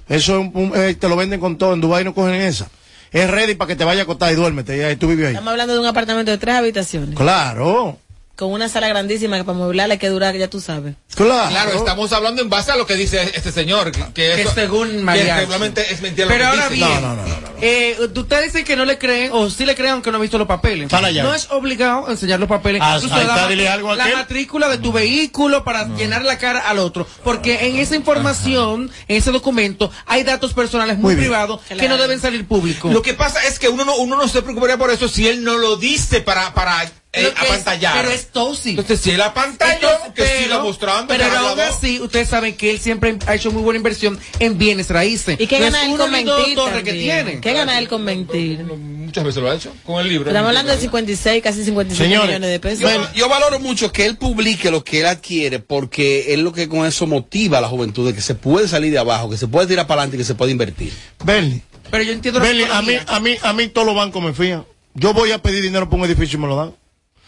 [0.09, 1.75] Eso es un- un- eh, te lo venden con todo.
[1.75, 2.71] En Dubái no cogen esa.
[3.17, 4.77] Es ready para que te vaya a acostar y duérmete.
[4.77, 5.33] Y ahí tú vives ahí.
[5.33, 7.15] Estamos hablando de un apartamento de tres habitaciones.
[7.17, 7.97] Claro.
[8.37, 10.95] Con una sala grandísima que para mueblarla hay que durar, ya tú sabes.
[11.15, 11.49] Claro.
[11.49, 13.93] Claro, estamos hablando en base a lo que dice este señor.
[13.93, 15.41] Que, que Que eso- según que Mariachi.
[15.41, 16.27] regularmente es mentira.
[16.27, 16.85] lo Pero que ahora dice.
[16.87, 17.49] bien, No, no, no, no, no.
[17.63, 20.37] eh, ustedes dicen que no le creen, o sí le creen aunque no ha visto
[20.37, 20.91] los papeles.
[20.91, 21.23] Para allá.
[21.23, 22.83] No es obligado enseñar los papeles.
[22.85, 24.17] Ah, Incluso ahí la, algo a la aquel.
[24.17, 27.07] matrícula de tu vehículo para llenar la cara al otro.
[27.25, 32.21] Porque en esa información, en ese documento, hay datos personales muy, privados que no deben
[32.21, 32.93] salir públicos.
[32.93, 35.43] Lo que pasa es que uno no, uno no se preocuparía por eso si él
[35.43, 37.97] no lo dice para, para eh, apantallar.
[37.97, 38.71] pero es Tosi.
[38.71, 41.07] Entonces, si él apantalló, que siga mostrando.
[41.09, 44.59] Pero que aún así, ustedes saben que él siempre ha hecho muy buena inversión en
[44.59, 45.41] bienes raíces.
[45.41, 47.41] ¿Y qué No gana él con mentir que.
[47.41, 48.65] ¿Qué gana él con mentir?
[48.65, 50.31] Muchas veces lo ha hecho con el libro.
[50.31, 52.81] Estamos hablando de 56, casi 55 Señores, millones de pesos.
[52.81, 56.69] Yo, yo valoro mucho que él publique lo que él adquiere porque es lo que
[56.69, 59.49] con eso motiva a la juventud de que se puede salir de abajo, que se
[59.49, 60.93] puede tirar para adelante y que se puede invertir.
[61.25, 61.63] Bernie.
[61.91, 64.65] Pero yo entiendo Bernie, a mí, a mí, a mí todos los bancos me fían.
[64.95, 66.75] Yo voy a pedir dinero por un edificio y me lo dan.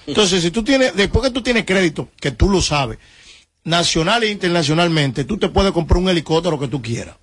[0.08, 2.98] Entonces, si tú tienes, después que tú tienes crédito, que tú lo sabes,
[3.64, 7.16] nacional e internacionalmente, tú te puedes comprar un helicóptero que tú quieras.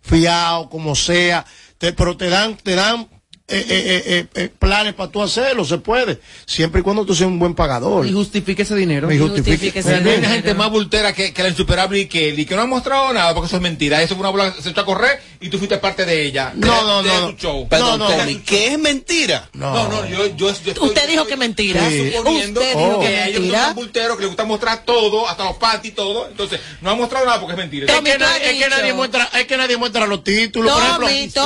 [0.00, 1.44] Fiado, como sea,
[1.78, 3.08] te- pero te dan, te dan
[3.48, 6.20] eh, eh, eh, planes para tú hacerlo, se puede.
[6.46, 8.04] Siempre y cuando tú seas un buen pagador.
[8.06, 9.10] Y justifique ese dinero.
[9.12, 9.50] Y justifique.
[9.52, 10.18] justifique ese hay dinero.
[10.18, 13.12] una gente más bultera que, que la insuperable y que, y que no ha mostrado
[13.12, 14.02] nada, porque eso es mentira.
[14.02, 16.52] Eso fue una bola que se echó a correr y tú fuiste parte de ella.
[16.56, 17.38] No, de- no, de no, su no.
[17.38, 17.68] show.
[17.68, 18.16] Perdón, No, no.
[18.16, 19.48] Tommy, que es mentira.
[19.52, 21.88] No, no, yo, yo, yo estoy- Usted dijo que mentira.
[21.88, 22.12] Sí.
[22.16, 23.00] suponiendo Usted dijo Oh.
[23.00, 23.64] que que a ellos mentira.
[23.66, 26.26] son bulteros que les gusta mostrar todo, hasta los patis y todo.
[26.28, 27.86] Entonces, no han mostrado nada porque es mentira.
[27.86, 30.72] Es Tommy, que, nadie, es que dicho- nadie muestra, es que nadie muestra los títulos.
[30.72, 31.40] por ejemplo, Tommy, el ha el dicho,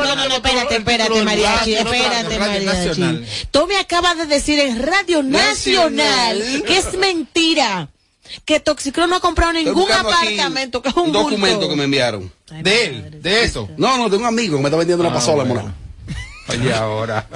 [0.00, 2.64] Alba no, no, no, te espérate, el espérate, Mariachi, espérate, Mariachi.
[2.88, 3.26] Nacional.
[3.50, 6.62] Tommy acaba de decir en Radio Nacional, Nacional.
[6.66, 7.88] que es mentira,
[8.44, 11.70] que Toxicro no ha comprado ningún apartamento, que es un, un documento bulto.
[11.70, 12.32] que me enviaron.
[12.62, 13.68] De él, de eso.
[13.76, 15.62] No, no, de un amigo que me está vendiendo una Ah, pasola, bueno.
[15.62, 15.74] mona.
[16.50, 17.28] Oye, ahora.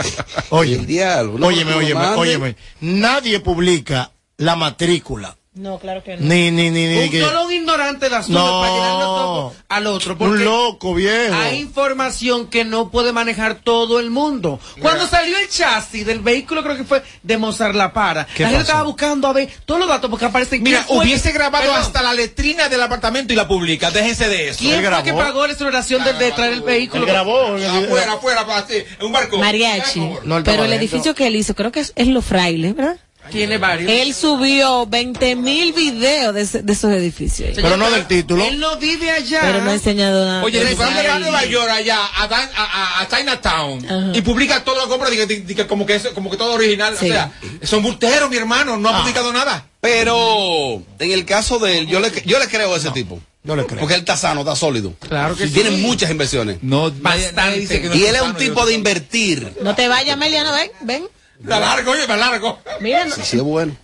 [0.51, 1.39] Oye, El diablo.
[1.39, 2.57] No, óyeme, me óyeme.
[2.80, 5.37] Nadie publica la matrícula.
[5.55, 6.23] No, claro que no.
[6.27, 6.97] Ni, ni, ni, ni.
[7.05, 8.61] Un, que- solo un ignorante la sube No.
[8.63, 10.17] para llenarlo todo al otro.
[10.21, 11.35] un loco viejo.
[11.35, 14.59] hay información que no puede manejar todo el mundo.
[14.81, 18.47] Cuando salió el chasis del vehículo, creo que fue de Mozart La Para, la ¿Qué
[18.47, 20.63] gente estaba buscando a ver todos los datos porque aparecen.
[20.63, 23.91] Mira, hubiese grabado Perdón, hasta la letrina del apartamento y la publica.
[23.91, 24.59] Déjense de eso.
[24.61, 27.03] ¿Quién fue que pagó la exploración de, de traer el vehículo?
[27.05, 27.57] Él grabó.
[27.59, 29.37] él- Afuera, afuera, para así, en un barco.
[29.37, 30.01] Mariachi.
[30.25, 32.97] No, Pero el edificio que él hizo, creo que es, es Los Frailes, ¿verdad?
[33.33, 33.91] Tiene varios.
[33.91, 37.51] Él subió 20 mil videos de, de esos edificios.
[37.55, 38.45] Pero no del título.
[38.45, 39.41] Él no vive allá.
[39.43, 40.43] Pero no ha enseñado nada.
[40.45, 44.62] Oye, le van a Nueva York allá, a, Dan- a, a- a Chinatown, y publica
[44.64, 46.95] todo lo que compra, diga- diga como, que es, como que todo original.
[46.99, 47.07] Sí.
[47.11, 49.66] O sea, son bulteros, mi hermano, no ha publicado nada.
[49.80, 53.20] Pero en el caso de él, yo le, yo le creo a ese tipo.
[53.45, 53.80] Yo le creo.
[53.80, 54.95] Porque él está sano, está sólido.
[55.01, 55.76] Claro que Tiene sí.
[55.78, 56.59] muchas inversiones.
[56.62, 57.91] No, Bastante.
[57.95, 59.53] y él es un tipo de invertir.
[59.62, 61.05] No te vayas, Meliano, ven, ven.
[61.43, 62.59] Me largo, oye, me largo.
[62.80, 63.76] Mira, no- Sí, sí, es bueno.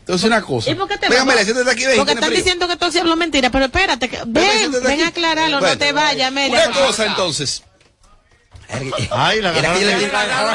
[0.00, 0.70] Entonces, una cosa.
[0.70, 1.34] ¿Y por qué te Venga, vas?
[1.34, 1.96] Amelia, siéntate aquí, ven.
[1.96, 2.38] Porque están frío.
[2.38, 5.02] diciendo que Toxi habló mentira, pero espérate, que- ven, ven aquí.
[5.02, 6.66] a aclararlo, Bueno, no te vayas, Amelia.
[6.68, 7.62] Una cosa, entonces.
[9.10, 10.08] Ay, la Era que agarraron, yo le-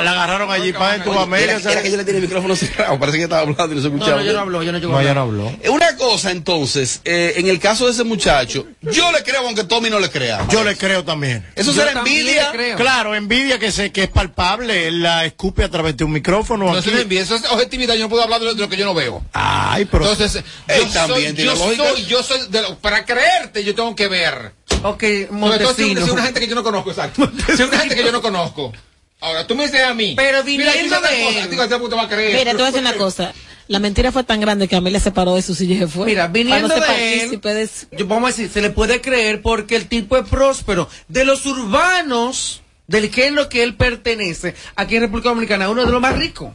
[0.04, 1.56] la agarraron allí para tu Oye, Amelia.
[1.58, 3.00] Era, era que yo le tenía el micrófono cerrado.
[3.00, 4.18] Parece que estaba hablando y no se No, escuchaba.
[4.22, 5.16] no, yo no hablo, yo no llego No, ya hablar.
[5.16, 5.58] no habló.
[5.64, 9.64] Eh, Una cosa, entonces, eh, en el caso de ese muchacho, yo le creo aunque
[9.64, 10.46] Tommy no le crea.
[10.50, 11.46] Yo le creo también.
[11.56, 12.52] Eso Yo será envidia.
[12.78, 16.66] Claro, envidia que se que es palpable, él la escupe a través de un micrófono.
[16.72, 16.90] No aquí.
[16.90, 18.94] se me envíe, eso es objetividad, yo no puedo hablar de lo, que yo no
[18.94, 19.24] veo.
[19.34, 23.74] Ay, pero Entonces, yo también soy, yo soy, yo soy, de lo- para creerte yo
[23.74, 24.54] tengo que ver.
[24.82, 26.02] Ok, todo si Montesino.
[26.02, 27.32] es una gente que yo no conozco, exacto.
[27.46, 28.74] Si es una gente que yo no conozco.
[29.22, 30.14] Ahora, tú me dices a mí.
[30.18, 31.50] Pero mira, viniendo tú de cosas, él.
[31.50, 32.38] digo, este puto va a creer.
[32.38, 33.34] Mira, te voy a decir una cosa.
[33.70, 36.08] La mentira fue tan grande que Amelia se paró de su silla y se fue.
[36.08, 39.78] Mira, viniendo no de él, de yo, vamos a decir, se le puede creer porque
[39.78, 40.90] el tipo es próspero.
[41.08, 46.02] De los urbanos, del género que él pertenece, aquí en República Dominicana, uno de los
[46.02, 46.52] más ricos.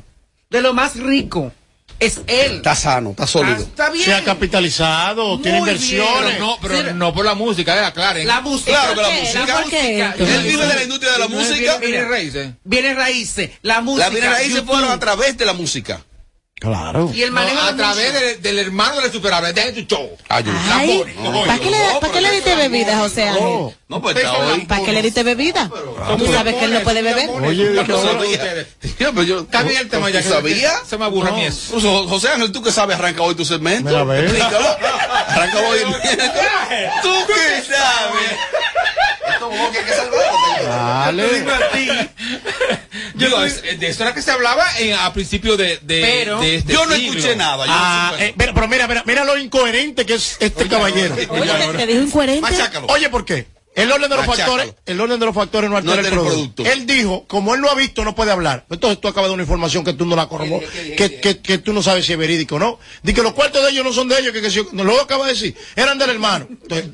[0.51, 1.53] De lo más rico.
[2.01, 2.57] Es él.
[2.57, 3.57] Está sano, está sólido.
[3.59, 4.05] Ah, Está bien.
[4.05, 6.35] se ha capitalizado, tiene inversiones.
[6.35, 8.27] Pero no, pero no por la música, eh, aclaren.
[8.27, 8.71] La música.
[8.71, 9.61] Claro que la música.
[9.61, 10.01] ¿Por qué?
[10.19, 11.77] Él vive de la industria de la música.
[11.79, 12.49] viene- Viene raíces.
[12.65, 13.51] Viene raíces.
[13.63, 14.07] La música.
[14.07, 16.01] La bienes raíces fueron a través de la música.
[16.61, 17.11] Claro.
[17.15, 18.21] Y el No, manejo a de través música.
[18.27, 20.11] de- del hermano de superable, dejen tu show.
[20.29, 23.77] Ay, No, ¿para qué le, no, ¿para qué le diste bebida, José Ángel?
[23.89, 24.67] No, No, pues está hoy.
[24.67, 25.71] ¿Para qué le diste bebida?
[26.19, 27.31] Tú sabes que él no puede beber.
[27.31, 28.67] Oye, Yo no, sabía.
[28.99, 30.21] Pero Cambia el tema ya.
[30.21, 30.83] ¿Tú que- sabías?
[30.87, 31.47] Se me aburre a mí No.
[31.49, 31.65] eso.
[31.77, 33.89] Incluso, José Ángel, tú que sabes, arranca hoy tu segmento.
[34.15, 34.77] Explícalo.
[35.29, 35.79] Arranca hoy
[37.03, 38.33] Tú que sabes.
[39.31, 40.65] Esto vos que hay que salvarte.
[40.67, 42.09] Dale.
[43.15, 46.41] Yo digo, es- de eso era que se hablaba en- a principio de, de, Pero
[46.41, 47.15] de este Yo no siglo.
[47.19, 47.65] escuché nada.
[47.67, 51.15] Yo Ah, no eh, mira, pero mira, mira, mira lo incoherente que es este caballero.
[51.15, 52.41] Oye, te, te dijo incoherente.
[52.43, 52.87] Machácalo.
[52.89, 53.47] Oye, ¿por qué?
[53.79, 54.57] El orden de los Machácalo.
[54.59, 56.63] factores, el orden de los factores no altera No el altera el producto.
[56.63, 56.81] producto.
[56.81, 58.67] Él dijo, como él no ha visto, no puede hablar.
[58.71, 61.59] Entonces tú acabas de dar una información que tú no la corroboras, que, que, que
[61.59, 62.79] tú no sabes si es verídico o no.
[63.03, 65.01] Di que los cuartos de ellos no son de ellos, que, que si- no lo
[65.01, 66.47] acaba de decir, eran del hermano.
[66.51, 66.89] Entonces,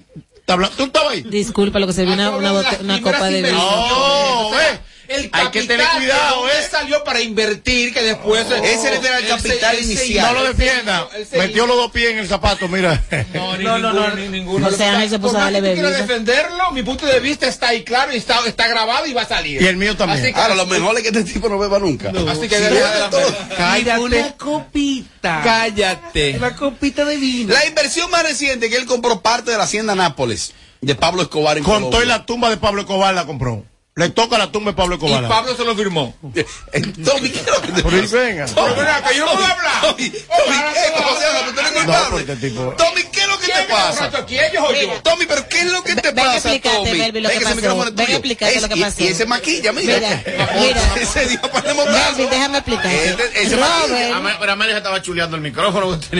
[0.44, 1.22] ¿te habla- ¿tú estabas ahí?
[1.22, 3.58] Disculpa, lo que se vio una, una, copa de vino.
[3.58, 4.80] No, ve.
[5.08, 6.52] El Hay que tener cuidado, ¿eh?
[6.70, 10.26] salió para invertir que después Ese era el él capital él inicial.
[10.34, 11.08] No lo él defienda.
[11.14, 13.02] él Metió los dos pies en el zapato, mira.
[13.34, 14.14] No, ni No, no, ninguno, no.
[14.16, 14.70] ni ninguno.
[14.70, 15.90] José Ángel se puso Por a más darle bebida.
[15.90, 19.28] defenderlo, mi punto de vista está ahí claro y está, está grabado y va a
[19.28, 19.60] salir.
[19.60, 20.22] Y el mío también.
[20.22, 22.10] Así que, Ahora, lo mejor es que este tipo no beba nunca.
[22.30, 22.64] así que Sí.
[23.78, 25.40] Mira, una copita.
[25.44, 26.36] Cállate.
[26.36, 27.52] Una copita de vino.
[27.52, 31.56] La inversión más reciente que él compró parte de la hacienda Nápoles de Pablo Escobar
[31.58, 33.64] en Contó y la tumba de Pablo Escobar la compró.
[33.96, 35.28] Le toca la tumba de Pablo Y Escobar.
[35.28, 36.16] Pablo se lo firmó.
[36.20, 38.16] Tommy, ¿qué es lo que te Pero y pasa?
[38.16, 38.44] venga.
[38.44, 39.80] Acá, yo no puedo hablar.
[39.82, 41.02] Tommy, Tommy, ¿qué?
[41.04, 42.10] José Ángel, tú eres No, culpable.
[42.10, 42.60] porque tipo.
[42.76, 44.10] Tommy, ¿qué es lo que te ¿Quién me pasa?
[45.04, 46.90] Tommy, pero ¿qué es lo que te a pasa, Tommy?
[46.98, 47.54] Melvin, lo que Ven, ese pasó.
[47.54, 48.18] micrófono es Ven a tuyo.
[48.18, 49.04] explicarte Es- lo que y- pasó.
[49.04, 49.94] Y ese maquilla, mira.
[49.94, 50.22] Mira,
[50.60, 50.94] mira.
[51.00, 52.10] Ese día ponemos brazo.
[52.16, 53.08] Melvin, déjame explicarte.
[53.10, 54.18] Este- ese maquilla.
[54.18, 56.00] Robert, Pero Amelia estaba chuleando el micrófono.
[56.00, 56.16] que.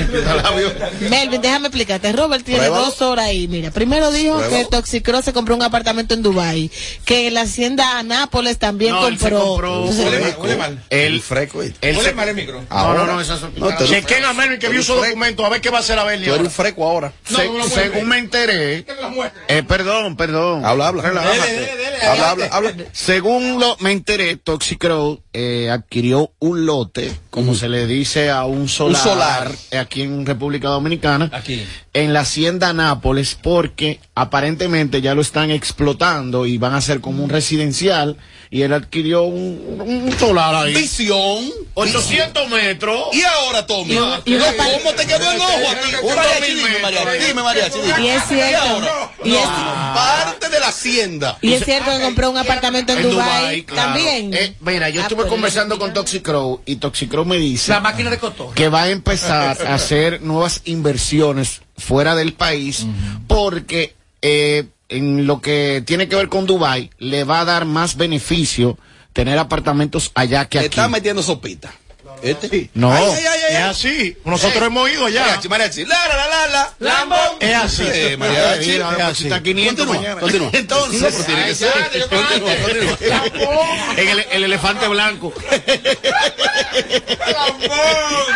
[1.11, 2.12] Melvin, déjame explicarte.
[2.12, 3.49] Robert tiene dos horas ahí.
[3.49, 6.70] Mira, primero dijo que Toxicro se compró un apartamento en Dubai,
[7.05, 9.89] que la hacienda Anápoles también No, él se compró.
[10.91, 11.59] El freco.
[12.15, 12.65] mal el micro.
[12.69, 13.01] Ahora.
[13.01, 15.45] No, no, no, esas son No, tú eres- Chequen a Melvin que vio su documento,
[15.47, 15.99] a ver qué va a hacer.
[15.99, 16.43] Tú eres ahora.
[16.43, 17.12] un freco ahora.
[17.31, 17.83] No, Se- no lo muestre.
[17.85, 18.85] según me enteré,
[19.49, 20.65] eh, perdón, perdón.
[20.65, 21.03] Habla, habla.
[21.03, 21.39] Relájate.
[21.53, 22.75] Dele, dele, dele, habla, habla.
[22.93, 28.68] Según lo, me enteré, Toxicrow eh, adquirió un lote, como se le dice a un
[28.68, 29.53] solar, solar.
[29.80, 31.62] aquí en República Dominicana, Aquí.
[31.93, 37.22] en la hacienda Nápoles, porque aparentemente ya lo están explotando y van a ser como
[37.24, 38.16] un residencial,
[38.51, 40.74] y él adquirió un, un solar ahí.
[40.74, 41.51] Visión.
[41.76, 43.09] 800 metros.
[43.12, 43.95] Y ahora, Tommy.
[43.95, 45.95] Y No, ¿Cómo te quedó el ojo aquí?
[46.05, 47.24] Un Mariachi, 2000 dime, Mariachi.
[47.26, 47.78] Dime, Mariachi.
[48.01, 48.62] Y es cierto.
[48.62, 49.11] ahora?
[49.24, 49.45] Y es-
[49.95, 51.39] Parte de la hacienda.
[51.43, 53.89] Y es cierto que compró un apartamento en, En Dubai, Dubái, claro.
[53.93, 54.35] también.
[54.35, 55.93] Eh, mira, yo Ah, estuve pues, conversando con.
[55.93, 58.55] Toxicrow y Toxicrow me dice La máquina de cotor.
[58.55, 62.87] que va a empezar a hacer nuevas inversiones fuera del país
[63.27, 67.97] porque eh, en lo que tiene que ver con Dubai le va a dar más
[67.97, 68.79] beneficio
[69.12, 70.75] tener apartamentos allá que Le aquí.
[70.79, 71.72] está metiendo sopita.
[72.23, 72.71] Este.
[72.75, 73.57] No, Ay, ay, ay, ay.
[73.57, 74.17] es así.
[74.25, 75.21] Nosotros hemos ido allá.
[75.27, 75.85] Mariachi, mariachi.
[75.85, 76.75] La, la, la, la, la.
[76.79, 77.19] Lambón.
[77.41, 77.85] Es así.
[77.85, 78.79] Sí, mariachi.
[78.79, 79.25] Pues, así.
[79.25, 80.21] está 500 Continúa, mañana.
[80.21, 80.51] continúa.
[80.55, 81.73] Entonces, No, pero tiene que ser.
[82.09, 82.99] Continúa, continúa.
[83.97, 85.33] En el, el elefante blanco.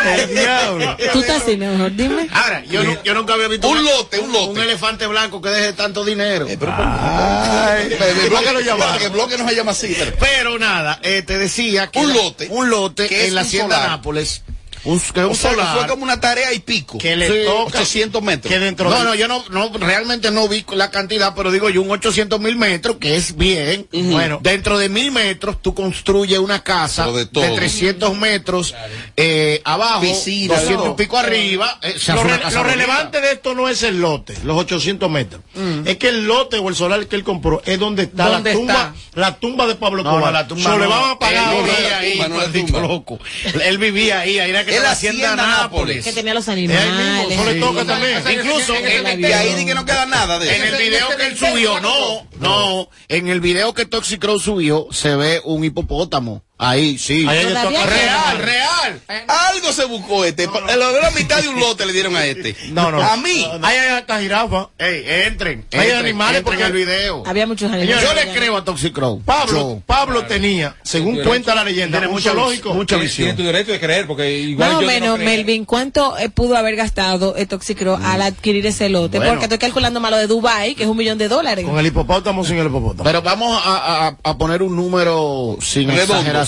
[0.07, 0.97] el diablo.
[1.13, 2.29] Tú estás así, mejor, dime.
[2.33, 4.51] Ahora, yo, nu- yo nunca había visto Un lote, un lote.
[4.51, 6.47] un elefante blanco que deje tanto dinero.
[6.49, 9.03] Eh, pero, Ay, el bloque lo llamaron.
[9.03, 9.95] El bloque no se llama así.
[9.99, 12.47] pero- Pero nada, eh, te decía que Un la- lote.
[12.51, 13.68] un lote Que es en la hacienda.
[13.69, 14.43] Nápoles,
[14.91, 15.79] un, que un O sea, que solar.
[15.79, 16.99] fue como una tarea y pico.
[16.99, 18.53] Que le Sí, toca 800 metros.
[18.53, 21.69] que dentro no, de- no, yo no, no, realmente no vi la cantidad, pero digo
[21.71, 23.87] yo un 800 mil metros, que es bien.
[23.93, 27.55] Bueno, dentro de mil metros tú construyes una casa de de, todo.
[27.55, 28.75] 300 metros
[29.17, 30.95] eh, abajo, Piscina, de 200 todo.
[30.95, 31.79] y pico arriba.
[31.83, 35.43] eh, se Lo, re- lo relevante de esto no es el lote, los 800 metros.
[35.85, 38.57] Es que el lote o el solar que él compró es donde está ¿Dónde la
[38.57, 39.21] tumba, está?
[39.21, 41.73] la tumba de Pablo No, no, la tumba So, le van a pagar Él ahora.
[41.75, 43.19] vivía ahí, loco.
[43.65, 46.05] Él vivía ahí, ahí era que Es era la hacienda hacienda Nápoles.
[46.05, 47.47] Que tenía los Es ahí mismo, animales.
[47.55, 47.87] le toca Sí.
[47.87, 48.23] también.
[48.33, 51.27] Incluso En el- en, Y ahí que no queda nada de en el video que
[51.27, 56.43] él subió, no, no, en el video que Toxic Crow subió se ve un hipopótamo.
[56.61, 57.25] Ahí, sí.
[57.29, 57.45] Ahí.
[57.45, 59.01] Real, real.
[59.29, 60.47] Algo se buscó este.
[60.47, 62.57] Lo de la mitad de un lote le dieron a este.
[62.71, 63.01] No, no.
[63.03, 63.47] A mí.
[63.63, 64.69] Ahí hay hasta jirafa.
[64.79, 65.65] Ey, entren.
[65.73, 67.23] Hay animales entren porque- al video.
[67.27, 68.03] Había muchos animales.
[68.03, 69.23] Yo le creo a Toxic Crow.
[69.25, 69.83] Pablo, Yo.
[69.87, 72.75] Pablo tenía, según cuenta la leyenda, Tiene un mucha zoológico.
[72.75, 73.37] mucha Tienes visión.
[73.37, 75.19] tu derecho de creer, porque igual Más o no menos.
[75.19, 79.19] Melvin, ¿cuánto eh, pudo haber gastado el Toxicro al adquirir ese lote?
[79.19, 79.33] Bueno.
[79.35, 81.65] Porque estoy calculando malo de Dubai, que es un millón de dólares.
[81.65, 83.05] Con el hipopótamo sin el hipopótamo.
[83.05, 86.48] Pero vamos a, a- a poner un número sin Redondo.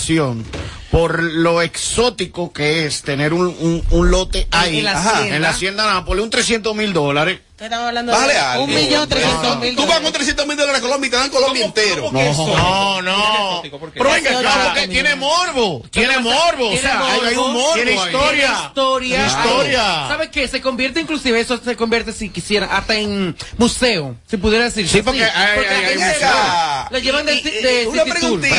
[0.91, 5.41] Por lo exótico que es tener un, un, un lote ahí, En la Ajá, en
[5.41, 7.39] la hacienda Nápoles, un 300 mil dólares.
[7.61, 8.63] Estamos hablando Bájale de algo.
[8.63, 11.29] un millón trescientos mil Tú vas con 300 mil dólares a Colombia y te dan
[11.29, 12.11] Colombia entero.
[12.11, 13.61] No, no.
[13.93, 17.73] Pero venga, otro porque tiene morbo, tiene morbo, o Tiene sea, hay, hay un morbo,
[17.75, 18.21] tiene historia.
[18.31, 19.15] Tiene historia.
[19.17, 19.83] Tiene historia.
[20.07, 20.47] ¿Sabes qué?
[20.47, 24.87] Se convierte inclusive, eso se convierte si quisiera, hasta en museo, si pudiera decir.
[24.89, 26.87] Sí, porque hay- hay- aquí hay llega, museo.
[26.89, 28.55] Lo llevan de, Y- y- de una preguntita.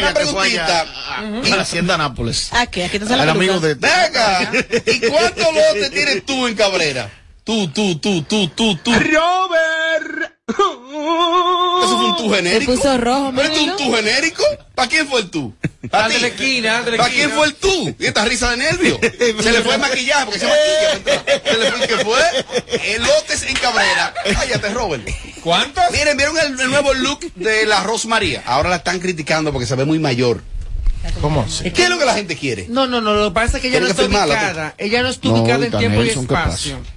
[0.00, 0.80] Una preguntita.
[0.80, 2.48] a, a la hacienda Nápoles.
[2.52, 4.50] Aquí, aquí te sale Al amigo de Venga.
[4.86, 7.10] ¿Y cuántos lotes tienes tú en Cabrera?
[7.46, 8.90] Tú, tú, tú, tú, tú, tú.
[8.92, 10.32] Robert.
[10.48, 12.72] ¿Eso fue un tú genérico?
[12.72, 14.42] Se puso rojo, ¿Pero es un tú genérico?
[14.74, 15.54] ¿Para quién fue el tú?
[15.88, 17.94] ¿Para la esquina, ¿Para quién fue el tú?
[18.00, 18.98] Y esta risa de nervio.
[19.00, 21.40] Se le fue el maquillaje porque se maquilla.
[21.44, 22.20] Se le fue el que fue.
[22.94, 24.12] El lotes en Cabrera.
[24.24, 25.08] Cállate, Robert.
[25.44, 25.84] ¿Cuántos?
[25.92, 28.42] Miren, vieron el, el nuevo look de la Rosmaría.
[28.44, 30.42] Ahora la están criticando porque se ve muy mayor.
[31.20, 31.46] ¿Cómo?
[31.62, 32.66] ¿Qué es lo que la gente quiere?
[32.68, 34.74] No, no, no, lo que pasa es que ella no Tiene que está firmarla, ubicada.
[34.78, 36.95] Ella no está ubicada en tiempo y espacio.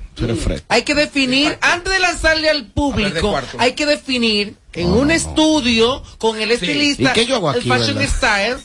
[0.67, 6.39] Hay que definir, antes de lanzarle al público, hay que definir en un estudio con
[6.39, 8.15] el estilista, ¿Y qué yo hago el fashion verdad?
[8.15, 8.57] style,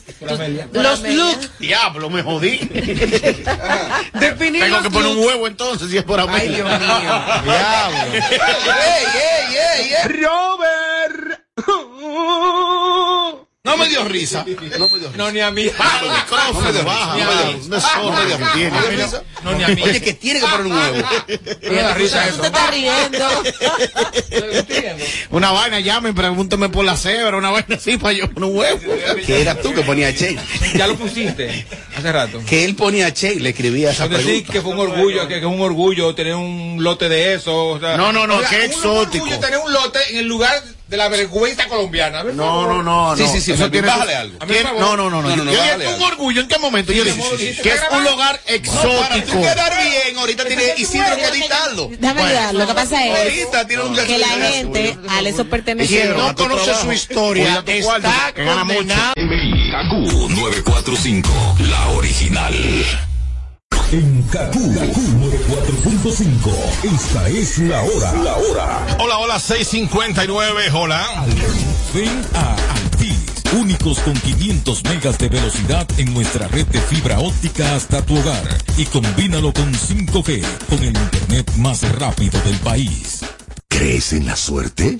[0.71, 2.57] los looks, Diablo, me jodí.
[4.13, 6.57] definir Tengo los que poner un huevo entonces si es por Ay, Amelia.
[6.57, 7.23] Dios mío.
[7.43, 8.13] Diablo.
[8.13, 10.07] ¡Ey, ey, ey, ey!
[10.23, 11.41] Robert.
[13.65, 14.45] No me dio risa.
[14.45, 15.17] No me dio risa.
[15.17, 15.65] No, ni a mí.
[15.65, 17.51] No me dio baja, risa.
[17.51, 17.69] Un.
[17.69, 19.23] No me dio risa.
[19.43, 19.81] No, ni a mí.
[19.81, 21.07] Oye, que tiene que poner un huevo.
[21.63, 22.41] Me da risa Tú eso.
[22.41, 23.27] te estás riendo.
[25.31, 28.79] Una vaina, llamen, pregúntame por la cebra, una vaina así para yo poner un huevo.
[29.25, 30.37] Que eras tú que ponía Che.
[30.75, 31.65] Ya lo pusiste
[31.97, 32.41] hace rato.
[32.47, 34.53] Que él ponía Che y le escribía esa pregunta.
[34.53, 37.79] que fue un orgullo, que, es un orgullo tener un lote de eso.
[37.79, 39.23] No, no, no, qué un exótico.
[39.23, 42.23] orgullo tener un lote en el lugar de la vergüenza colombiana.
[42.23, 42.35] ¿ves?
[42.35, 43.31] No, no, no, Sí, no.
[43.31, 44.37] sí, sí, Eso Melvin, tiene bájale algo.
[44.39, 44.45] A
[44.79, 45.35] No, no, no, no.
[45.35, 45.51] No,
[45.95, 46.41] un orgullo.
[46.41, 46.91] ¿En qué momento?
[46.93, 47.61] Yo dije sí, sí.
[47.61, 49.31] que es un lugar Para exótico.
[49.31, 51.89] tú quedar bien, ahorita tiene Isidro que editarlo.
[51.97, 52.53] Déjame ayudar.
[52.55, 56.35] Lo que pasa es Ahorita tiene un que la gente, al eso Quien pertenecer, no
[56.35, 59.13] conoce su historia está condenado.
[59.15, 61.29] Kaku 945,
[61.69, 62.53] la original.
[63.91, 66.51] En Kaku, 94.5,
[66.83, 68.13] esta es la hora.
[68.13, 68.97] La hora.
[68.99, 71.25] Hola, hola, 659, hola.
[71.93, 77.73] Ven a Altis, únicos con 500 megas de velocidad en nuestra red de fibra óptica
[77.73, 78.43] hasta tu hogar.
[78.75, 83.21] Y combínalo con 5G, con el internet más rápido del país.
[83.69, 84.99] ¿Crees en la suerte?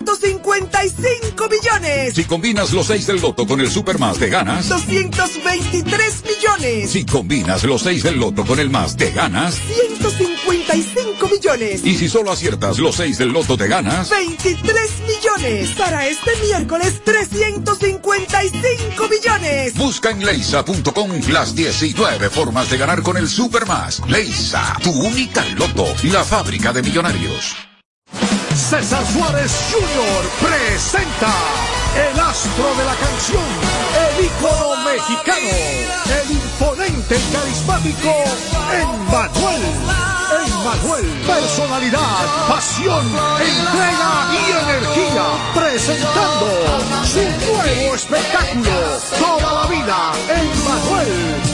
[0.00, 2.14] 355 millones.
[2.14, 4.68] Si combinas los 6 del loto con el Supermas, te ganas.
[4.68, 6.90] 223 millones.
[6.90, 9.54] Si combinas los 6 del loto con el más, te ganas.
[9.54, 11.84] 155 millones.
[11.84, 14.10] Y si solo aciertas los 6 del loto, te ganas.
[14.10, 15.70] 23 millones.
[15.70, 19.74] Para este miércoles, 355 millones.
[19.74, 24.02] Busca en leisa.com las 19 formas de ganar con el Supermas.
[24.08, 27.73] Leisa, tu única loto, la fábrica de millonarios.
[28.64, 30.48] César Suárez Jr.
[30.48, 31.34] presenta
[31.96, 33.44] el astro de la canción,
[34.08, 35.50] el ícono mexicano,
[36.08, 38.24] el imponente y carismático
[38.72, 39.62] Emmanuel.
[40.46, 46.48] Emmanuel, personalidad, pasión, entrega y energía, presentando
[47.04, 51.53] su nuevo espectáculo, Toda la vida, Emmanuel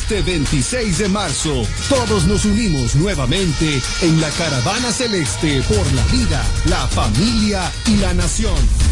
[0.00, 6.42] Este 26 de marzo, todos nos unimos nuevamente en la Caravana Celeste por la vida,
[6.66, 8.87] la familia y la nación.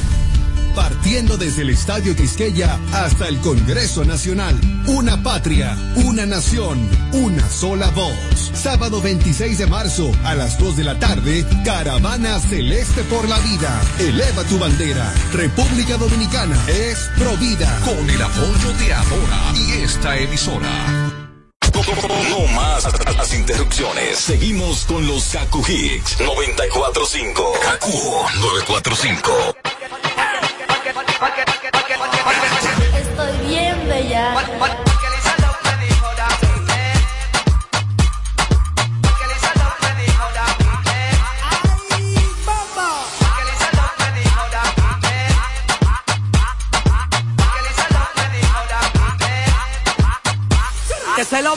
[0.77, 4.55] Partiendo desde el Estadio Quisqueya hasta el Congreso Nacional.
[4.87, 6.79] Una patria, una nación,
[7.13, 8.53] una sola voz.
[8.53, 13.83] Sábado 26 de marzo a las 2 de la tarde, Caravana Celeste por la Vida.
[13.99, 15.13] Eleva tu bandera.
[15.33, 17.81] República Dominicana es Provida.
[17.81, 21.17] Con el apoyo de Ahora y esta emisora.
[22.31, 22.85] No más
[23.17, 24.19] las interrupciones.
[24.19, 27.53] Seguimos con los Kaku Hicks 945.
[27.63, 27.93] Kaku
[28.41, 29.66] 945.
[32.95, 34.35] Estoy bien bella.
[51.17, 51.55] que se lo,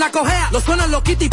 [0.00, 1.28] la cojea, lo suena, lo quita y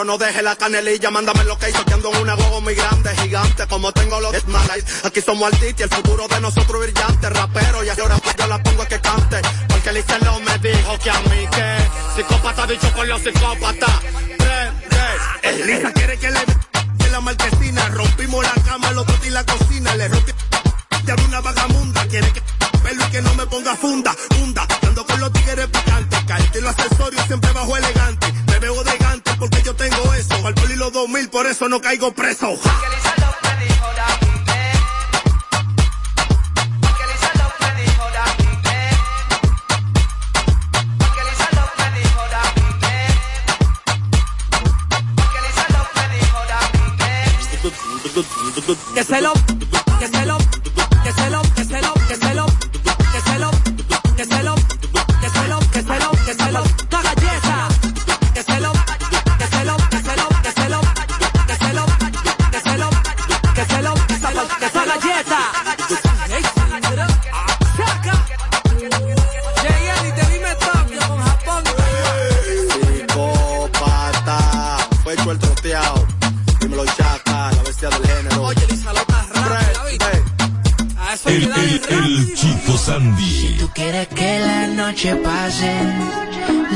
[0.00, 1.10] pero no deje la canelilla.
[1.10, 4.34] Mándame lo que hizo, que ando en una gogo muy grande, gigante, como tengo los
[4.34, 5.04] Smiles.
[5.04, 7.84] Aquí somos artistas y el futuro de nosotros brillante, rapero.
[7.84, 9.42] Y ahora pues yo la pongo a que cante.
[9.68, 13.90] Porque el no me dijo que a mí que psicópata, dicho con los psicópatas.
[15.42, 16.40] Elisa quiere que le
[16.94, 17.88] de la marquesina.
[17.88, 19.94] Rompimos la cama, el otro día la cocina.
[19.96, 20.32] Le rompí
[21.04, 22.06] de una vagamunda.
[22.06, 22.42] Quiere que
[22.82, 24.66] pelo y que no me ponga funda, funda.
[24.80, 26.24] Ando con los tigres picantes.
[26.24, 28.32] Carte los accesorios siempre bajo elegante.
[28.46, 30.46] Me veo de gante porque yo tengo eso.
[30.46, 32.54] Al poli los 2000, por eso no caigo preso.
[48.94, 49.49] que se lo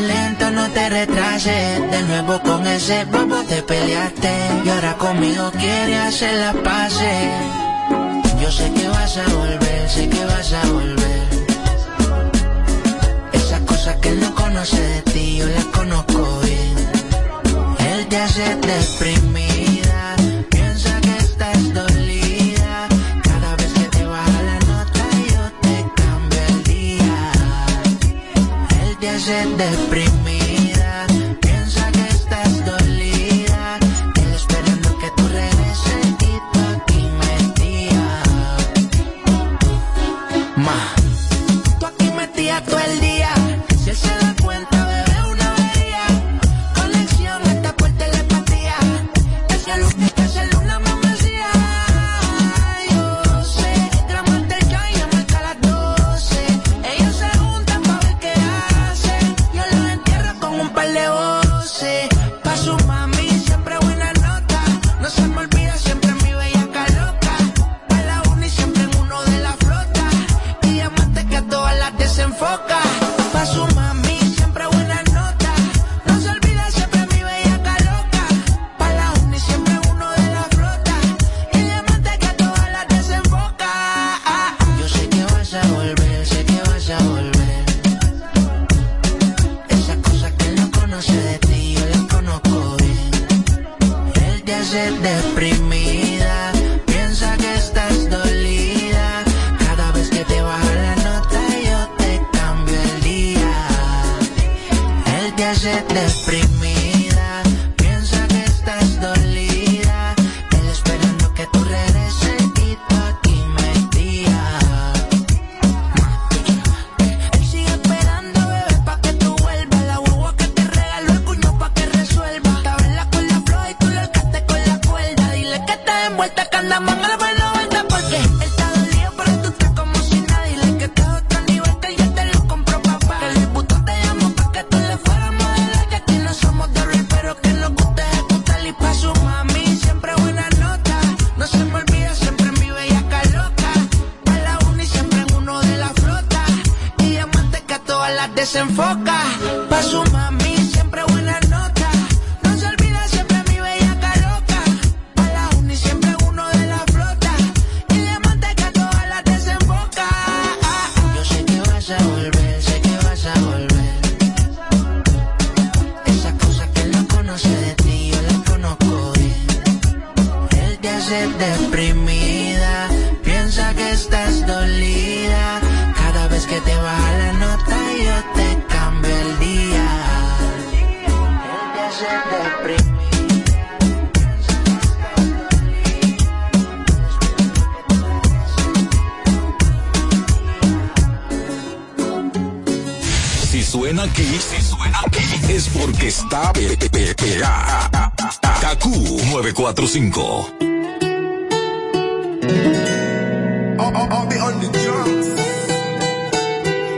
[0.07, 4.33] lento no te retrases, de nuevo con ese bobo te peleaste
[4.65, 7.31] y ahora conmigo quiere hacer la pase.
[8.41, 11.29] Yo sé que vas a volver, sé que vas a volver.
[13.33, 16.77] Esas cosas que él no conoce de ti, yo las conozco bien.
[17.91, 19.54] Él te hace deprimir.
[29.57, 30.24] de.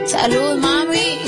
[0.07, 1.19] Salud, mami.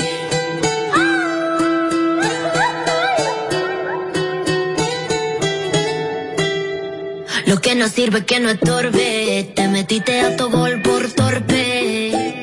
[7.45, 12.39] Lo que no sirve que no estorbe, te metiste a tu gol por torpe.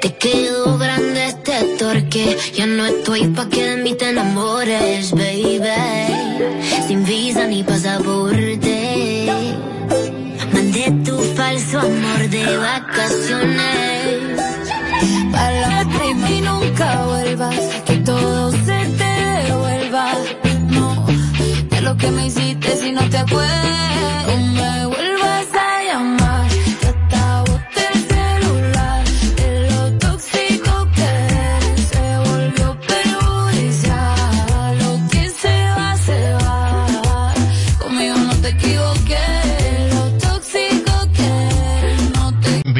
[0.00, 5.12] Te quedó grande este torque, ya no estoy pa' que de mí te enamores.
[23.32, 23.61] Te